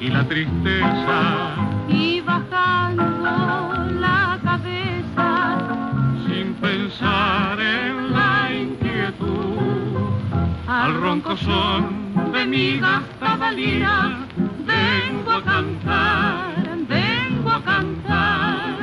Y 0.00 0.08
la 0.08 0.24
tristeza, 0.24 1.54
y 1.88 2.20
bajando 2.22 3.84
la 4.00 4.38
cabeza 4.42 5.58
sin 6.26 6.54
pensar 6.54 7.60
en 7.60 8.12
la 8.12 8.50
inquietud, 8.50 9.58
al 10.66 11.00
ronco 11.00 11.36
son 11.36 12.32
de 12.32 12.46
mi 12.46 12.78
gastada 12.78 13.52
lira, 13.52 14.20
vengo 14.64 15.32
a 15.32 15.42
cantar, 15.42 16.54
vengo 16.88 17.50
a 17.50 17.62
cantar, 17.62 18.78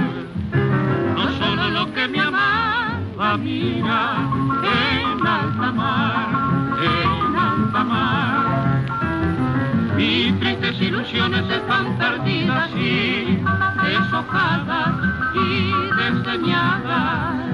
no 1.16 1.32
solo 1.40 1.70
lo 1.70 1.94
que 1.94 2.08
mi 2.08 2.20
amada 2.20 3.38
mira 3.38 4.18
en 4.64 5.26
alta 5.26 5.72
mar, 5.72 6.78
en 6.84 7.17
tristes 10.56 10.82
ilusiones 10.82 11.50
están 11.50 11.98
perdidas 11.98 12.70
y 12.72 13.44
deshojadas 13.84 14.96
y 15.36 15.72
desdeñadas. 15.98 17.47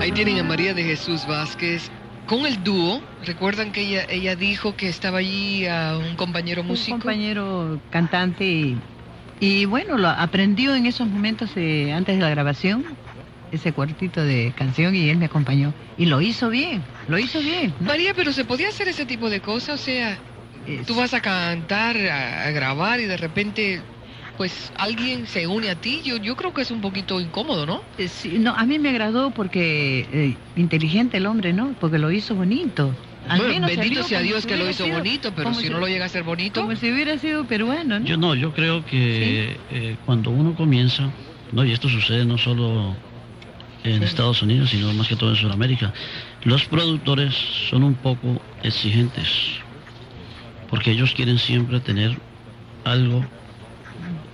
Ahí 0.00 0.12
tienen 0.12 0.38
a 0.38 0.42
María 0.44 0.74
de 0.74 0.84
Jesús 0.84 1.26
Vázquez 1.26 1.90
con 2.26 2.46
el 2.46 2.62
dúo. 2.62 3.02
Recuerdan 3.24 3.72
que 3.72 3.82
ella, 3.82 4.06
ella 4.08 4.36
dijo 4.36 4.74
que 4.74 4.88
estaba 4.88 5.18
allí 5.18 5.66
a 5.66 5.98
un 5.98 6.16
compañero 6.16 6.62
músico. 6.62 6.94
Un 6.94 7.00
compañero 7.00 7.80
cantante 7.90 8.44
y, 8.44 8.76
y 9.40 9.64
bueno, 9.64 9.98
lo 9.98 10.08
aprendió 10.08 10.74
en 10.74 10.86
esos 10.86 11.08
momentos 11.08 11.50
eh, 11.56 11.92
antes 11.92 12.16
de 12.16 12.22
la 12.22 12.30
grabación 12.30 12.84
ese 13.50 13.72
cuartito 13.72 14.22
de 14.22 14.52
canción 14.54 14.94
y 14.94 15.08
él 15.08 15.16
me 15.16 15.24
acompañó. 15.26 15.72
Y 15.96 16.04
lo 16.06 16.20
hizo 16.20 16.50
bien, 16.50 16.82
lo 17.06 17.18
hizo 17.18 17.40
bien. 17.40 17.74
¿no? 17.80 17.86
María, 17.86 18.12
pero 18.14 18.32
se 18.32 18.44
podía 18.44 18.68
hacer 18.68 18.88
ese 18.88 19.06
tipo 19.06 19.30
de 19.30 19.40
cosas, 19.40 19.80
o 19.80 19.84
sea, 19.84 20.18
Es- 20.66 20.86
tú 20.86 20.94
vas 20.94 21.14
a 21.14 21.20
cantar, 21.20 21.96
a, 21.96 22.44
a 22.46 22.50
grabar 22.50 23.00
y 23.00 23.04
de 23.06 23.16
repente, 23.16 23.80
pues 24.38 24.72
alguien 24.76 25.26
se 25.26 25.46
une 25.48 25.68
a 25.68 25.74
ti. 25.74 26.00
Yo, 26.04 26.16
yo 26.16 26.36
creo 26.36 26.54
que 26.54 26.62
es 26.62 26.70
un 26.70 26.80
poquito 26.80 27.20
incómodo, 27.20 27.66
¿no? 27.66 27.82
eh, 27.98 28.08
sí, 28.08 28.38
no, 28.38 28.54
a 28.54 28.64
mí 28.64 28.78
me 28.78 28.88
agradó 28.88 29.32
porque 29.32 30.06
eh, 30.12 30.36
inteligente 30.54 31.16
el 31.18 31.26
hombre, 31.26 31.52
¿no? 31.52 31.74
Porque 31.80 31.98
lo 31.98 32.10
hizo 32.12 32.36
bonito. 32.36 32.94
Al 33.28 33.40
Bueno, 33.40 33.52
menos 33.54 33.76
bendito 33.76 34.02
sea 34.04 34.22
Dios 34.22 34.42
si 34.42 34.48
que 34.48 34.56
lo 34.56 34.70
hizo 34.70 34.84
sido- 34.84 34.96
bonito, 34.96 35.32
pero 35.32 35.50
como 35.50 35.60
si 35.60 35.68
no 35.68 35.80
lo 35.80 35.88
llega 35.88 36.06
a 36.06 36.08
ser 36.08 36.22
bonito. 36.22 36.62
Como 36.62 36.76
si 36.76 36.90
hubiera 36.90 37.18
sido 37.18 37.44
peruano, 37.44 37.98
¿no? 37.98 38.06
Yo 38.06 38.16
no, 38.16 38.34
yo 38.36 38.52
creo 38.52 38.84
que 38.84 39.58
eh, 39.70 39.96
cuando 40.06 40.30
uno 40.30 40.54
comienza, 40.54 41.10
no, 41.50 41.64
y 41.64 41.72
esto 41.72 41.88
sucede 41.88 42.24
no 42.24 42.38
solo 42.38 42.96
en 43.82 44.02
Estados 44.04 44.40
Unidos, 44.42 44.70
sino 44.70 44.92
más 44.94 45.08
que 45.08 45.16
todo 45.16 45.30
en 45.30 45.36
Sudamérica, 45.36 45.92
los 46.44 46.64
productores 46.66 47.34
son 47.68 47.82
un 47.82 47.96
poco 47.96 48.40
exigentes, 48.62 49.28
porque 50.68 50.92
ellos 50.92 51.12
quieren 51.12 51.38
siempre 51.38 51.80
tener 51.80 52.16
algo, 52.84 53.24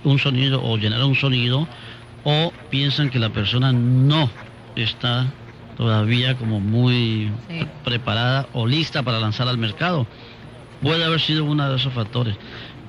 un 0.05 0.19
sonido 0.19 0.63
o 0.63 0.77
llenar 0.77 1.03
un 1.03 1.15
sonido, 1.15 1.67
o 2.23 2.53
piensan 2.69 3.09
que 3.09 3.19
la 3.19 3.29
persona 3.29 3.73
no 3.73 4.31
está 4.75 5.33
todavía 5.75 6.35
como 6.37 6.59
muy 6.61 7.31
Sí. 7.47 7.59
preparada 7.83 8.47
o 8.53 8.65
lista 8.67 9.03
para 9.03 9.19
lanzar 9.19 9.47
al 9.47 9.57
mercado. 9.57 10.07
Puede 10.81 11.03
haber 11.03 11.19
sido 11.21 11.45
uno 11.45 11.69
de 11.69 11.75
esos 11.77 11.93
factores, 11.93 12.37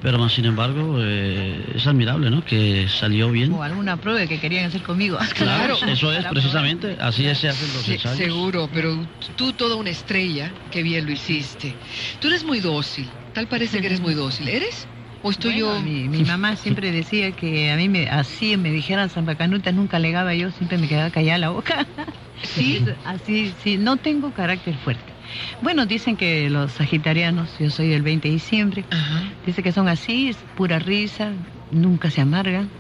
pero 0.01 0.19
más 0.19 0.33
sin 0.35 0.45
embargo 0.45 0.99
eh, 1.01 1.73
es 1.75 1.87
admirable, 1.87 2.31
¿no? 2.31 2.43
Que 2.43 2.87
salió 2.89 3.31
bien. 3.31 3.53
O 3.53 3.63
alguna 3.63 3.97
prueba 3.97 4.27
que 4.27 4.39
querían 4.39 4.67
hacer 4.67 4.83
conmigo. 4.83 5.19
Claro. 5.35 5.77
eso 5.89 6.13
es 6.13 6.25
precisamente, 6.27 6.97
así 7.01 7.27
es, 7.27 7.39
se 7.39 7.49
hacen 7.49 7.73
los 7.75 7.83
Sí, 7.85 7.93
ensayos. 7.93 8.19
seguro, 8.19 8.69
pero 8.73 9.07
tú 9.37 9.53
toda 9.53 9.77
una 9.77 9.91
estrella, 9.91 10.53
qué 10.71 10.83
bien 10.83 11.07
lo 11.07 11.13
hiciste. 11.13 11.77
Tú 12.21 12.29
eres 12.29 12.45
muy 12.45 12.61
dócil, 12.61 13.11
tal 13.33 13.47
parece 13.47 13.81
que 13.81 13.87
eres 13.87 14.01
muy 14.01 14.15
dócil. 14.15 14.49
¿Eres? 14.49 14.89
¿O 15.27 15.31
estoy 15.31 15.61
Bueno, 15.61 15.75
yo...? 15.75 15.83
Mi, 15.83 16.09
mi 16.09 16.23
mamá 16.25 16.55
siempre 16.55 16.93
decía 16.93 17.33
que 17.33 17.73
a 17.73 17.77
mí 17.77 17.89
me, 17.89 18.09
así 18.09 18.57
me 18.57 18.71
dijeran 18.71 19.11
Canuta 19.37 19.73
nunca 19.73 19.99
legaba 19.99 20.35
yo, 20.35 20.53
siempre 20.53 20.79
me 20.79 20.87
quedaba 20.87 21.11
callada 21.11 21.39
la 21.39 21.49
boca. 21.51 21.85
¿Sí? 22.55 22.85
Así, 23.05 23.53
sí, 23.61 23.77
no 23.77 23.97
tengo 23.97 24.31
carácter 24.31 24.77
fuerte. 24.77 25.13
Bueno, 25.63 25.85
dicen 25.85 26.17
que 26.17 26.49
los 26.49 26.71
sagitarianos, 26.73 27.59
yo 27.59 27.71
soy 27.71 27.89
del 27.89 28.03
20 28.03 28.29
de 28.29 28.35
diciembre, 28.35 28.85
Ajá. 28.91 29.25
dice 29.45 29.65
que 29.65 29.73
son 29.73 29.89
así, 29.89 30.29
es 30.29 30.37
pura 30.55 30.79
risa, 30.79 31.33
nunca 31.73 32.09
se 32.11 32.21
amargan, 32.21 32.71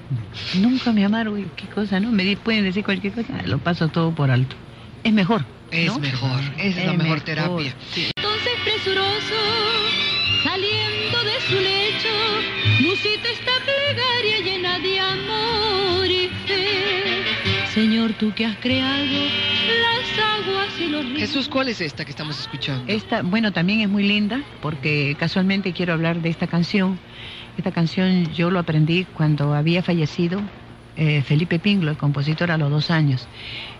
nunca 0.54 0.92
me 0.92 1.04
amargo, 1.04 1.36
y 1.38 1.46
qué 1.56 1.66
cosa, 1.66 1.98
¿no? 1.98 2.12
Me 2.12 2.22
di- 2.22 2.36
pueden 2.36 2.62
decir 2.62 2.84
cualquier 2.84 3.12
cosa, 3.12 3.42
lo 3.44 3.58
paso 3.58 3.88
todo 3.88 4.12
por 4.12 4.30
alto. 4.30 4.54
Es 5.02 5.12
mejor. 5.12 5.44
Es 5.72 5.98
mejor, 5.98 6.40
es 6.58 6.76
la 6.76 6.92
mejor 6.92 7.22
terapia. 7.22 7.74
sí. 7.92 8.06
Entonces 8.16 8.52
presuroso, 8.62 9.34
saliendo 10.56 11.18
de 11.22 11.40
su 11.48 11.54
lecho, 11.54 12.88
musita 12.88 13.28
esta 13.28 13.52
plegaria 13.64 14.40
llena 14.42 14.78
de 14.78 15.00
amor 15.00 16.06
y 16.06 16.28
fe. 16.46 17.68
Señor, 17.74 18.14
tú 18.14 18.32
que 18.32 18.46
has 18.46 18.56
creado 18.56 19.04
las 19.04 20.40
aguas 20.40 20.80
y 20.80 20.88
los 20.88 21.04
ríos. 21.04 21.18
Jesús, 21.18 21.48
¿cuál 21.48 21.68
es 21.68 21.80
esta 21.82 22.04
que 22.06 22.10
estamos 22.10 22.40
escuchando? 22.40 22.90
Esta, 22.90 23.20
bueno, 23.22 23.52
también 23.52 23.80
es 23.80 23.88
muy 23.88 24.04
linda 24.04 24.40
porque 24.62 25.14
casualmente 25.18 25.74
quiero 25.74 25.92
hablar 25.92 26.22
de 26.22 26.30
esta 26.30 26.46
canción. 26.46 26.98
Esta 27.58 27.70
canción 27.70 28.32
yo 28.32 28.50
lo 28.50 28.58
aprendí 28.58 29.04
cuando 29.04 29.54
había 29.54 29.82
fallecido 29.82 30.40
eh, 30.96 31.20
Felipe 31.20 31.58
Pinglo, 31.58 31.90
el 31.90 31.98
compositor, 31.98 32.50
a 32.50 32.56
los 32.56 32.70
dos 32.70 32.90
años. 32.90 33.26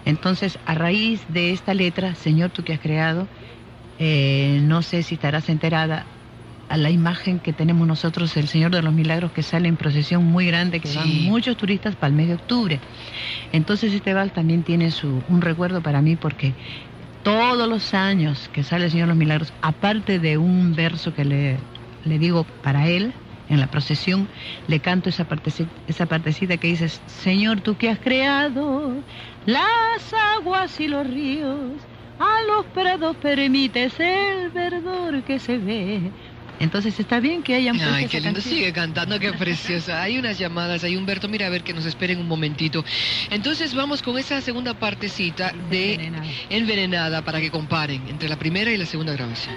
Entonces, 0.05 0.59
a 0.67 0.75
raíz 0.75 1.23
de 1.29 1.53
esta 1.53 1.73
letra, 1.73 2.15
Señor, 2.15 2.51
tú 2.51 2.63
que 2.65 2.75
has 2.75 2.81
creado, 2.81 3.27
eh, 3.99 4.61
no 4.63 4.83
sé 4.83 5.03
si 5.03 5.15
estarás 5.15 5.49
enterada 5.49 6.05
a 6.69 6.77
la 6.77 6.91
imagen 6.91 7.39
que 7.41 7.53
tenemos 7.53 7.87
nosotros, 7.87 8.37
el 8.37 8.49
Señor 8.49 8.73
de 8.73 8.83
los 8.83 8.93
Milagros, 8.93 9.33
que 9.33 9.43
sale 9.43 9.69
en 9.69 9.77
procesión 9.77 10.25
muy 10.25 10.47
grande, 10.47 10.81
que 10.81 10.89
Sí. 10.89 10.97
van 10.97 11.23
muchos 11.25 11.57
turistas 11.57 11.95
para 11.97 12.09
el 12.09 12.15
mes 12.15 12.29
de 12.29 12.35
octubre. 12.35 12.81
Entonces 13.53 13.93
este 13.93 14.15
vals 14.15 14.33
también 14.33 14.63
tiene 14.65 14.91
su, 14.91 15.23
un 15.29 15.41
recuerdo 15.41 15.81
para 15.81 16.03
mí 16.03 16.17
porque 16.17 16.55
todos 17.23 17.69
los 17.69 17.95
años 17.95 18.49
que 18.49 18.63
sale 18.65 18.87
el 18.87 18.91
Señor 18.91 19.07
de 19.07 19.11
los 19.11 19.19
Milagros, 19.19 19.53
aparte 19.61 20.19
de 20.19 20.39
un 20.39 20.75
verso 20.75 21.13
que 21.13 21.25
le, 21.25 21.59
le 22.05 22.19
digo 22.19 22.45
para 22.63 22.89
él, 22.89 23.13
en 23.49 23.61
la 23.61 23.69
procesión, 23.69 24.29
le 24.67 24.81
canto 24.81 25.09
esa 25.09 25.25
partecita, 25.25 25.71
esa 25.87 26.07
partecita 26.07 26.57
que 26.57 26.67
dice, 26.67 26.89
Señor, 26.89 27.61
tú 27.61 27.77
que 27.77 27.89
has 27.91 28.01
creado 28.01 28.93
las 29.45 30.13
aguas 30.37 30.81
y 30.81 30.89
los 30.89 31.07
ríos, 31.07 31.73
a 32.19 32.43
los 32.49 32.67
prados 32.67 33.17
permites 33.19 34.01
el 34.01 34.51
verdor 34.51 35.23
que 35.23 35.39
se 35.39 35.59
ve. 35.59 36.11
Entonces 36.59 36.99
está 36.99 37.21
bien 37.21 37.43
que 37.43 37.55
hayan 37.55 37.77
puesto 37.77 37.95
Ay, 37.95 38.07
qué 38.07 38.21
lindo. 38.21 38.35
canción. 38.35 38.55
Sigue 38.55 38.73
cantando, 38.73 39.19
qué 39.19 39.33
preciosa. 39.33 40.03
Hay 40.03 40.19
unas 40.19 40.39
llamadas, 40.39 40.85
hay 40.85 40.97
Humberto, 40.97 41.29
mira 41.29 41.47
a 41.47 41.51
ver 41.51 41.63
que 41.63 41.73
nos 41.73 41.85
esperen 41.85 42.19
un 42.19 42.29
momentito. 42.29 42.85
Entonces 43.31 43.75
vamos 43.75 44.03
con 44.03 44.19
esa 44.19 44.41
segunda 44.41 44.75
partecita 44.75 45.53
de 45.71 45.95
Envenenada. 45.95 46.27
Envenenada 46.51 47.23
para 47.23 47.41
que 47.41 47.51
comparen 47.51 48.09
entre 48.09 48.29
la 48.29 48.37
primera 48.39 48.71
y 48.73 48.77
la 48.77 48.87
segunda 48.87 49.13
grabación. 49.13 49.57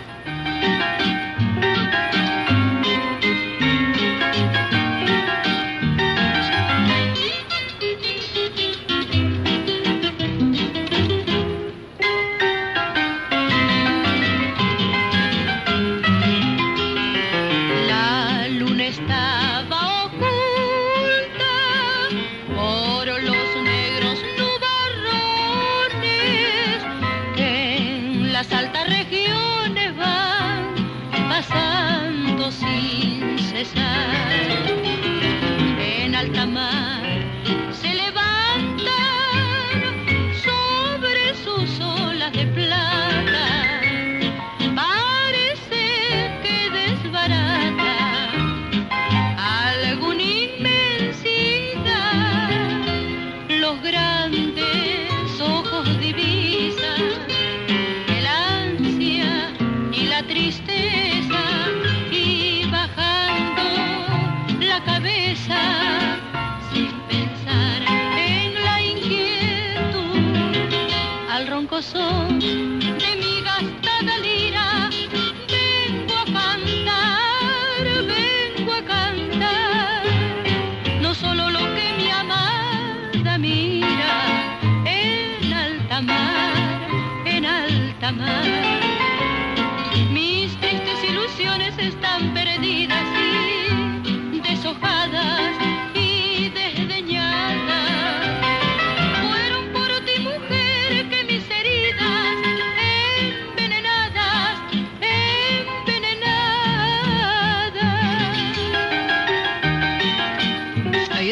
Están 91.77 92.33
perdidas 92.33 93.18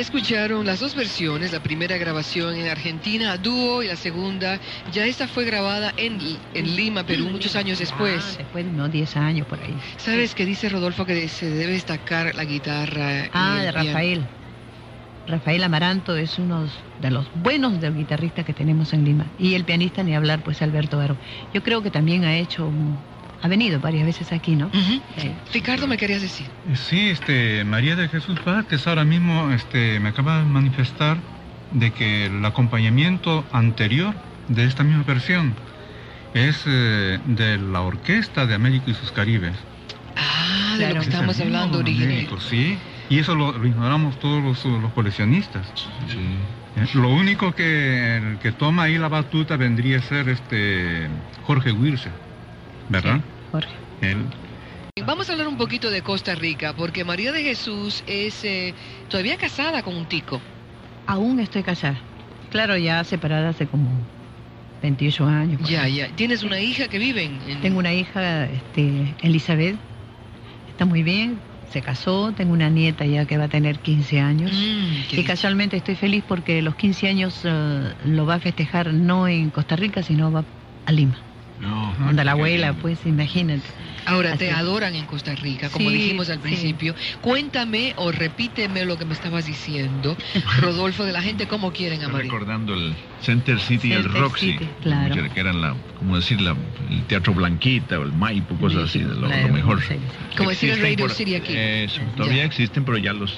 escucharon 0.07 0.65
las 0.65 0.79
dos 0.79 0.95
versiones, 0.95 1.51
la 1.51 1.59
primera 1.59 1.97
grabación 1.97 2.55
en 2.55 2.67
Argentina 2.69 3.33
a 3.33 3.37
dúo 3.37 3.83
y 3.83 3.87
la 3.87 3.97
segunda, 3.97 4.57
ya 4.93 5.05
esta 5.05 5.27
fue 5.27 5.43
grabada 5.43 5.93
en, 5.97 6.17
en 6.53 6.75
Lima, 6.77 7.03
Perú, 7.03 7.27
muchos 7.29 7.57
años 7.57 7.77
después. 7.77 8.23
Ah, 8.25 8.35
después, 8.37 8.65
no, 8.65 8.87
10 8.87 9.17
años 9.17 9.45
por 9.47 9.59
ahí. 9.59 9.77
¿Sabes 9.97 10.33
qué 10.33 10.45
dice 10.45 10.69
Rodolfo 10.69 11.05
que 11.05 11.27
se 11.27 11.49
debe 11.49 11.73
destacar 11.73 12.33
la 12.35 12.45
guitarra? 12.45 13.27
Ah, 13.33 13.59
de 13.63 13.73
piano? 13.73 13.87
Rafael. 13.89 14.25
Rafael 15.27 15.61
Amaranto 15.65 16.15
es 16.15 16.39
uno 16.39 16.69
de 16.99 17.11
los 17.11 17.25
buenos 17.33 17.81
de 17.81 17.91
guitarristas 17.91 18.45
que 18.45 18.53
tenemos 18.53 18.93
en 18.93 19.03
Lima. 19.03 19.25
Y 19.37 19.55
el 19.55 19.65
pianista, 19.65 20.03
ni 20.03 20.15
hablar, 20.15 20.41
pues 20.41 20.61
Alberto 20.61 20.95
Varo. 20.99 21.17
Yo 21.53 21.61
creo 21.63 21.81
que 21.81 21.91
también 21.91 22.23
ha 22.23 22.37
hecho, 22.37 22.65
un- 22.65 22.97
ha 23.41 23.47
venido 23.47 23.79
varias 23.79 24.05
veces 24.05 24.31
aquí, 24.31 24.55
¿no? 24.55 24.69
Ricardo, 25.53 25.87
¿me 25.87 25.97
querías 25.97 26.21
decir? 26.21 26.47
Sí, 26.73 27.09
este, 27.09 27.63
María 27.63 27.95
de 27.95 28.07
Jesús 28.09 28.43
Vázquez 28.43 28.87
ahora 28.87 29.03
mismo 29.03 29.51
este, 29.51 29.99
me 29.99 30.09
acaba 30.09 30.39
de 30.39 30.45
manifestar 30.45 31.17
de 31.71 31.91
que 31.91 32.27
el 32.27 32.43
acompañamiento 32.45 33.45
anterior 33.51 34.15
de 34.47 34.65
esta 34.65 34.83
misma 34.83 35.03
versión 35.03 35.53
es 36.33 36.63
eh, 36.65 37.19
de 37.25 37.57
la 37.57 37.81
orquesta 37.81 38.45
de 38.45 38.55
Américo 38.55 38.91
y 38.91 38.93
sus 38.93 39.11
Caribes. 39.11 39.55
Ah, 40.15 40.75
de 40.77 40.93
lo 40.93 41.01
que 41.01 41.07
estamos 41.07 41.39
hablando 41.39 41.79
original. 41.79 42.09
Américo, 42.11 42.39
sí. 42.39 42.77
Y 43.09 43.19
eso 43.19 43.35
lo, 43.35 43.57
lo 43.57 43.65
ignoramos 43.65 44.19
todos 44.19 44.43
los, 44.43 44.65
los 44.65 44.91
coleccionistas. 44.93 45.65
¿eh? 46.09 46.87
Lo 46.93 47.09
único 47.09 47.53
que, 47.53 48.17
el 48.17 48.37
que 48.39 48.51
toma 48.51 48.83
ahí 48.83 48.97
la 48.97 49.07
batuta 49.07 49.57
vendría 49.57 49.97
a 49.97 50.01
ser 50.01 50.29
este 50.29 51.07
Jorge 51.45 51.71
Wirse, 51.71 52.09
¿verdad? 52.89 53.19
Jorge. 53.51 53.69
Él 54.01 54.17
Vamos 55.05 55.29
a 55.29 55.33
hablar 55.33 55.47
un 55.47 55.57
poquito 55.57 55.89
de 55.91 56.01
Costa 56.01 56.33
Rica, 56.35 56.73
porque 56.73 57.03
María 57.03 57.31
de 57.31 57.43
Jesús 57.43 58.03
es 58.07 58.43
eh, 58.43 58.73
todavía 59.09 59.37
casada 59.37 59.83
con 59.83 59.95
un 59.95 60.05
tico. 60.05 60.41
Aún 61.05 61.39
estoy 61.39 61.63
casada. 61.63 62.01
Claro, 62.49 62.77
ya 62.77 63.03
separada 63.03 63.49
hace 63.49 63.67
como 63.67 63.89
28 64.81 65.25
años. 65.25 65.69
Ya, 65.69 65.87
ya. 65.87 66.07
Tienes 66.15 66.43
una 66.43 66.59
hija 66.59 66.87
que 66.87 66.97
vive 66.97 67.23
en... 67.25 67.39
en- 67.47 67.61
Tengo 67.61 67.79
una 67.79 67.93
hija, 67.93 68.45
este, 68.45 69.15
Elizabeth. 69.21 69.75
Está 70.71 70.85
muy 70.85 71.03
bien. 71.03 71.39
Se 71.71 71.81
casó. 71.81 72.31
Tengo 72.31 72.53
una 72.53 72.69
nieta 72.69 73.05
ya 73.05 73.25
que 73.25 73.37
va 73.37 73.45
a 73.45 73.49
tener 73.49 73.77
15 73.79 74.19
años. 74.19 74.51
Mm, 74.51 75.15
Y 75.19 75.23
casualmente 75.23 75.77
estoy 75.77 75.95
feliz 75.95 76.23
porque 76.27 76.61
los 76.61 76.75
15 76.75 77.07
años 77.07 77.39
eh, 77.43 77.93
lo 78.05 78.25
va 78.25 78.35
a 78.35 78.39
festejar 78.39 78.93
no 78.93 79.27
en 79.27 79.49
Costa 79.51 79.75
Rica, 79.75 80.01
sino 80.01 80.31
va 80.31 80.43
a 80.85 80.91
Lima. 80.91 81.17
No. 81.59 81.93
Donde 81.99 82.23
la 82.23 82.31
abuela, 82.31 82.73
pues 82.73 82.99
imagínate. 83.05 83.63
Ahora, 84.05 84.37
te 84.37 84.49
Así. 84.51 84.59
adoran 84.59 84.95
en 84.95 85.05
Costa 85.05 85.35
Rica, 85.35 85.69
como 85.69 85.89
Sí, 85.89 85.95
dijimos 85.97 86.29
al 86.29 86.37
sí. 86.37 86.41
principio. 86.43 86.95
Cuéntame 87.19 87.93
o 87.97 88.11
repíteme 88.11 88.85
lo 88.85 88.97
que 88.97 89.03
me 89.03 89.13
estabas 89.13 89.45
diciendo, 89.45 90.15
Rodolfo, 90.61 91.03
de 91.03 91.11
la 91.11 91.21
gente 91.21 91.47
cómo 91.47 91.73
quieren 91.73 92.01
a 92.03 92.07
María. 92.07 92.31
recordando 92.31 92.73
el 92.73 92.95
Center 93.21 93.59
City 93.59 93.89
y 93.89 93.93
el 93.93 94.05
Roxy, 94.05 94.53
City, 94.53 94.69
claro. 94.81 95.15
que 95.33 95.39
eran 95.39 95.59
la, 95.59 95.75
como 95.99 96.15
decir, 96.15 96.39
la, 96.39 96.55
el 96.89 97.03
Teatro 97.07 97.33
Blanquita 97.33 97.99
o 97.99 98.03
el 98.03 98.13
Maipo, 98.13 98.55
cosas 98.55 98.83
así, 98.85 98.99
de 98.99 99.13
lo, 99.13 99.27
La- 99.27 99.41
lo 99.41 99.49
mejor. 99.49 99.81
sí, 99.81 99.95
sí. 99.95 100.37
Como 100.37 100.51
decir 100.51 100.69
el 100.69 100.79
Radio 100.81 100.97
por- 100.99 101.11
City 101.11 101.35
aquí. 101.35 101.53
Eso, 101.57 101.99
todavía 102.15 102.37
Ya. 102.37 102.45
existen, 102.45 102.85
pero 102.85 102.97
ya 102.99 103.11
los 103.11 103.33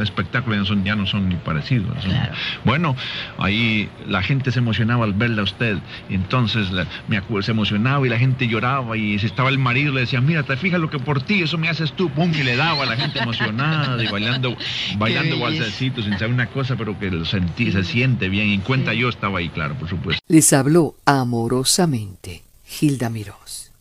espectáculos 0.00 0.60
ya, 0.60 0.64
son, 0.64 0.84
ya 0.84 0.94
no 0.96 1.04
son 1.06 1.28
ni 1.28 1.34
parecidos. 1.36 2.00
son- 2.02 2.12
Claro. 2.12 2.32
Bueno, 2.64 2.96
ahí 3.36 3.90
la 4.06 4.22
gente 4.22 4.52
se 4.52 4.60
emocionaba 4.60 5.04
al 5.04 5.12
verla 5.12 5.42
a 5.42 5.44
usted, 5.44 5.78
y 6.08 6.14
entonces 6.14 6.70
la- 6.70 6.86
me 7.08 7.16
acuerdo, 7.18 7.42
se 7.42 7.50
emocionaba 7.50 7.63
y 7.70 8.08
la 8.08 8.18
gente 8.18 8.46
lloraba 8.46 8.96
y 8.96 9.18
si 9.18 9.26
estaba 9.26 9.48
el 9.48 9.58
marido 9.58 9.92
le 9.92 10.00
decía, 10.00 10.20
mira, 10.20 10.42
te 10.42 10.56
fijas 10.56 10.80
lo 10.80 10.90
que 10.90 10.98
por 10.98 11.22
ti, 11.22 11.42
eso 11.42 11.58
me 11.58 11.68
haces 11.68 11.92
tú, 11.92 12.10
pum, 12.10 12.30
y 12.34 12.42
le 12.42 12.56
daba 12.56 12.84
a 12.84 12.86
la 12.86 12.96
gente 12.96 13.18
emocionada 13.18 14.02
y 14.02 14.08
bailando, 14.08 14.56
bailando 14.98 15.38
walsecitos 15.38 16.04
sin 16.04 16.14
saber 16.14 16.34
una 16.34 16.46
cosa, 16.46 16.76
pero 16.76 16.98
que 16.98 17.10
lo 17.10 17.24
sentí, 17.24 17.72
se 17.72 17.84
siente 17.84 18.28
bien, 18.28 18.48
y 18.48 18.54
en 18.54 18.60
cuenta 18.60 18.92
yo 18.92 19.08
estaba 19.08 19.38
ahí, 19.38 19.48
claro, 19.48 19.74
por 19.74 19.88
supuesto. 19.88 20.22
Les 20.28 20.52
habló 20.52 20.94
amorosamente 21.04 22.42
Gilda 22.66 23.10
Mirós. 23.10 23.72